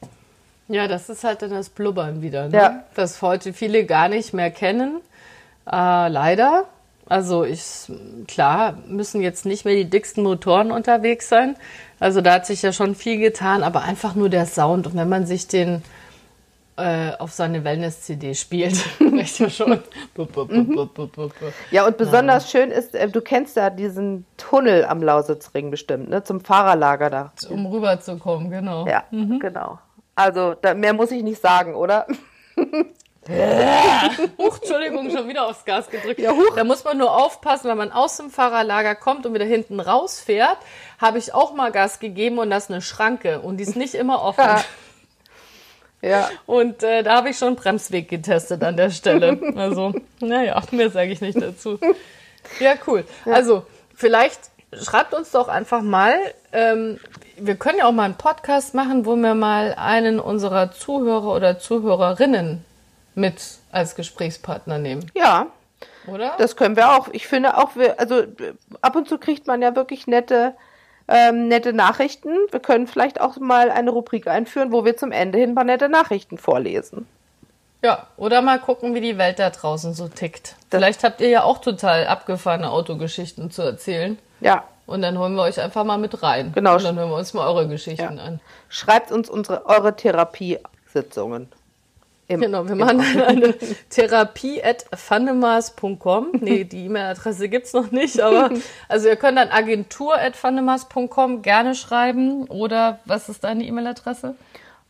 Ja, 0.67 0.87
das 0.87 1.09
ist 1.09 1.23
halt 1.23 1.41
dann 1.41 1.51
das 1.51 1.69
Blubbern 1.69 2.21
wieder, 2.21 2.47
ne? 2.47 2.57
ja. 2.57 2.83
das 2.95 3.21
heute 3.21 3.53
viele 3.53 3.85
gar 3.85 4.07
nicht 4.07 4.33
mehr 4.33 4.49
kennen. 4.49 5.01
Äh, 5.71 6.09
leider. 6.09 6.65
Also 7.09 7.43
ich, 7.43 7.91
klar, 8.27 8.77
müssen 8.87 9.21
jetzt 9.21 9.45
nicht 9.45 9.65
mehr 9.65 9.75
die 9.75 9.89
dicksten 9.89 10.23
Motoren 10.23 10.71
unterwegs 10.71 11.29
sein. 11.29 11.55
Also 11.99 12.21
da 12.21 12.33
hat 12.33 12.45
sich 12.45 12.61
ja 12.61 12.71
schon 12.71 12.95
viel 12.95 13.19
getan, 13.19 13.63
aber 13.63 13.83
einfach 13.83 14.15
nur 14.15 14.29
der 14.29 14.45
Sound. 14.45 14.87
Und 14.87 14.95
wenn 14.95 15.09
man 15.09 15.25
sich 15.25 15.47
den 15.47 15.83
äh, 16.75 17.11
auf 17.19 17.31
seine 17.31 17.63
Wellness-CD 17.63 18.33
spielt. 18.33 18.83
Echt 19.19 19.39
ja 19.39 19.49
schon. 19.49 19.79
ja, 21.71 21.85
und 21.85 21.97
besonders 21.97 22.51
ja. 22.51 22.59
schön 22.59 22.71
ist, 22.71 22.95
äh, 22.95 23.07
du 23.07 23.21
kennst 23.21 23.55
ja 23.57 23.69
diesen 23.69 24.25
Tunnel 24.37 24.85
am 24.85 25.03
Lausitzring 25.03 25.69
bestimmt, 25.69 26.09
ne? 26.09 26.23
Zum 26.23 26.41
Fahrerlager 26.41 27.09
da. 27.11 27.31
Um 27.49 27.67
rüberzukommen, 27.67 28.49
genau. 28.49 28.87
Ja, 28.87 29.03
mhm. 29.11 29.39
genau. 29.39 29.77
Also, 30.15 30.55
da, 30.59 30.73
mehr 30.73 30.93
muss 30.93 31.11
ich 31.11 31.21
nicht 31.21 31.41
sagen, 31.41 31.75
oder? 31.75 32.07
huch, 33.29 34.57
Entschuldigung, 34.61 35.09
schon 35.09 35.27
wieder 35.27 35.47
aufs 35.47 35.63
Gas 35.65 35.89
gedrückt. 35.89 36.19
Ja, 36.19 36.31
huch. 36.31 36.55
Da 36.55 36.63
muss 36.63 36.83
man 36.83 36.97
nur 36.97 37.15
aufpassen, 37.15 37.69
wenn 37.69 37.77
man 37.77 37.91
aus 37.91 38.17
dem 38.17 38.29
Fahrerlager 38.29 38.95
kommt 38.95 39.25
und 39.25 39.33
wieder 39.33 39.45
hinten 39.45 39.79
rausfährt, 39.79 40.57
habe 40.99 41.17
ich 41.17 41.33
auch 41.33 41.53
mal 41.53 41.71
Gas 41.71 41.99
gegeben 41.99 42.37
und 42.39 42.49
das 42.49 42.65
ist 42.65 42.71
eine 42.71 42.81
Schranke 42.81 43.39
und 43.39 43.57
die 43.57 43.63
ist 43.63 43.75
nicht 43.75 43.95
immer 43.95 44.21
offen. 44.21 44.43
Ja. 44.43 44.63
Ja. 46.01 46.29
Und 46.45 46.83
äh, 46.83 47.01
da 47.01 47.15
habe 47.15 47.29
ich 47.29 47.37
schon 47.37 47.55
Bremsweg 47.55 48.09
getestet 48.09 48.61
an 48.61 48.75
der 48.75 48.89
Stelle. 48.89 49.39
Also, 49.55 49.93
naja, 50.19 50.61
mehr 50.71 50.89
sage 50.89 51.11
ich 51.11 51.21
nicht 51.21 51.41
dazu. 51.41 51.79
Ja, 52.59 52.73
cool. 52.87 53.05
Ja. 53.25 53.33
Also, 53.33 53.65
vielleicht 53.95 54.39
schreibt 54.73 55.13
uns 55.13 55.31
doch 55.31 55.47
einfach 55.47 55.81
mal, 55.81 56.15
ähm, 56.51 56.99
wir 57.37 57.55
können 57.55 57.79
ja 57.79 57.85
auch 57.85 57.93
mal 57.93 58.03
einen 58.03 58.17
Podcast 58.17 58.73
machen, 58.73 59.05
wo 59.05 59.15
wir 59.15 59.33
mal 59.33 59.75
einen 59.77 60.19
unserer 60.19 60.71
Zuhörer 60.71 61.33
oder 61.33 61.59
Zuhörerinnen 61.59 62.65
mit 63.15 63.41
als 63.71 63.95
Gesprächspartner 63.95 64.77
nehmen. 64.77 65.09
Ja. 65.15 65.47
Oder? 66.07 66.33
Das 66.37 66.55
können 66.55 66.75
wir 66.75 66.91
auch. 66.91 67.07
Ich 67.11 67.27
finde 67.27 67.57
auch, 67.57 67.75
wir, 67.75 67.99
also 67.99 68.23
ab 68.81 68.95
und 68.95 69.07
zu 69.07 69.17
kriegt 69.17 69.47
man 69.47 69.61
ja 69.61 69.75
wirklich 69.75 70.07
nette 70.07 70.53
ähm, 71.07 71.47
nette 71.47 71.73
Nachrichten. 71.73 72.29
Wir 72.51 72.59
können 72.59 72.87
vielleicht 72.87 73.19
auch 73.19 73.37
mal 73.37 73.69
eine 73.69 73.91
Rubrik 73.91 74.27
einführen, 74.27 74.71
wo 74.71 74.85
wir 74.85 74.97
zum 74.97 75.11
Ende 75.11 75.37
hin 75.37 75.51
ein 75.51 75.55
paar 75.55 75.63
nette 75.63 75.89
Nachrichten 75.89 76.37
vorlesen. 76.37 77.07
Ja, 77.81 78.07
oder 78.15 78.41
mal 78.41 78.59
gucken, 78.59 78.93
wie 78.93 79.01
die 79.01 79.17
Welt 79.17 79.39
da 79.39 79.49
draußen 79.49 79.93
so 79.93 80.07
tickt. 80.07 80.55
Das 80.69 80.79
vielleicht 80.79 81.03
habt 81.03 81.19
ihr 81.19 81.27
ja 81.27 81.43
auch 81.43 81.57
total 81.57 82.07
abgefahrene 82.07 82.69
Autogeschichten 82.69 83.51
zu 83.51 83.61
erzählen. 83.61 84.17
Ja. 84.39 84.63
Und 84.85 85.01
dann 85.01 85.17
holen 85.17 85.35
wir 85.35 85.43
euch 85.43 85.59
einfach 85.59 85.83
mal 85.83 85.97
mit 85.97 86.23
rein. 86.23 86.53
Genau. 86.53 86.75
Und 86.75 86.83
dann 86.83 86.97
hören 86.97 87.09
wir 87.09 87.17
uns 87.17 87.33
mal 87.33 87.47
eure 87.47 87.67
Geschichten 87.67 88.17
ja. 88.17 88.23
an. 88.23 88.39
Schreibt 88.69 89.11
uns 89.11 89.29
unsere, 89.29 89.65
eure 89.65 89.95
Therapiesitzungen. 89.95 91.51
Im, 92.27 92.41
genau, 92.41 92.67
wir 92.67 92.75
machen 92.75 92.97
dann 92.99 93.21
eine 93.27 93.53
therapie.fandemas.com. 93.89 96.27
Nee, 96.39 96.63
die 96.63 96.85
E-Mail-Adresse 96.85 97.49
gibt 97.49 97.67
es 97.67 97.73
noch 97.73 97.91
nicht, 97.91 98.21
aber 98.21 98.49
also 98.89 99.09
ihr 99.09 99.17
könnt 99.17 99.37
dann 99.37 99.49
agentur.fandemas.com 99.49 101.41
gerne 101.41 101.75
schreiben. 101.75 102.45
Oder 102.47 102.99
was 103.05 103.27
ist 103.29 103.43
deine 103.43 103.65
E-Mail-Adresse? 103.65 104.35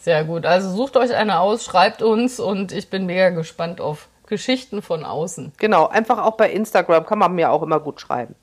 Sehr 0.00 0.24
gut. 0.24 0.44
Also 0.46 0.70
sucht 0.70 0.96
euch 0.96 1.14
eine 1.14 1.40
aus, 1.40 1.64
schreibt 1.64 2.02
uns 2.02 2.38
und 2.38 2.70
ich 2.72 2.90
bin 2.90 3.06
mega 3.06 3.30
gespannt 3.30 3.80
auf 3.80 4.08
Geschichten 4.26 4.82
von 4.82 5.04
außen. 5.04 5.52
Genau, 5.58 5.86
einfach 5.86 6.18
auch 6.18 6.36
bei 6.36 6.50
Instagram 6.50 7.06
kann 7.06 7.18
man 7.18 7.34
mir 7.34 7.50
auch 7.50 7.62
immer 7.62 7.80
gut 7.80 8.00
schreiben. 8.00 8.34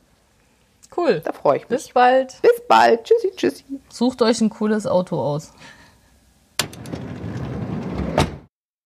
Cool. 0.96 1.22
Da 1.24 1.32
freue 1.32 1.58
ich 1.58 1.64
mich. 1.64 1.70
Bis 1.70 1.90
bald. 1.94 2.40
Bis 2.42 2.62
bald. 2.68 3.04
Tschüssi, 3.04 3.32
tschüssi. 3.36 3.64
Sucht 3.90 4.22
euch 4.22 4.42
ein 4.42 4.50
cooles 4.50 4.86
Auto 4.86 5.20
aus. 5.20 5.52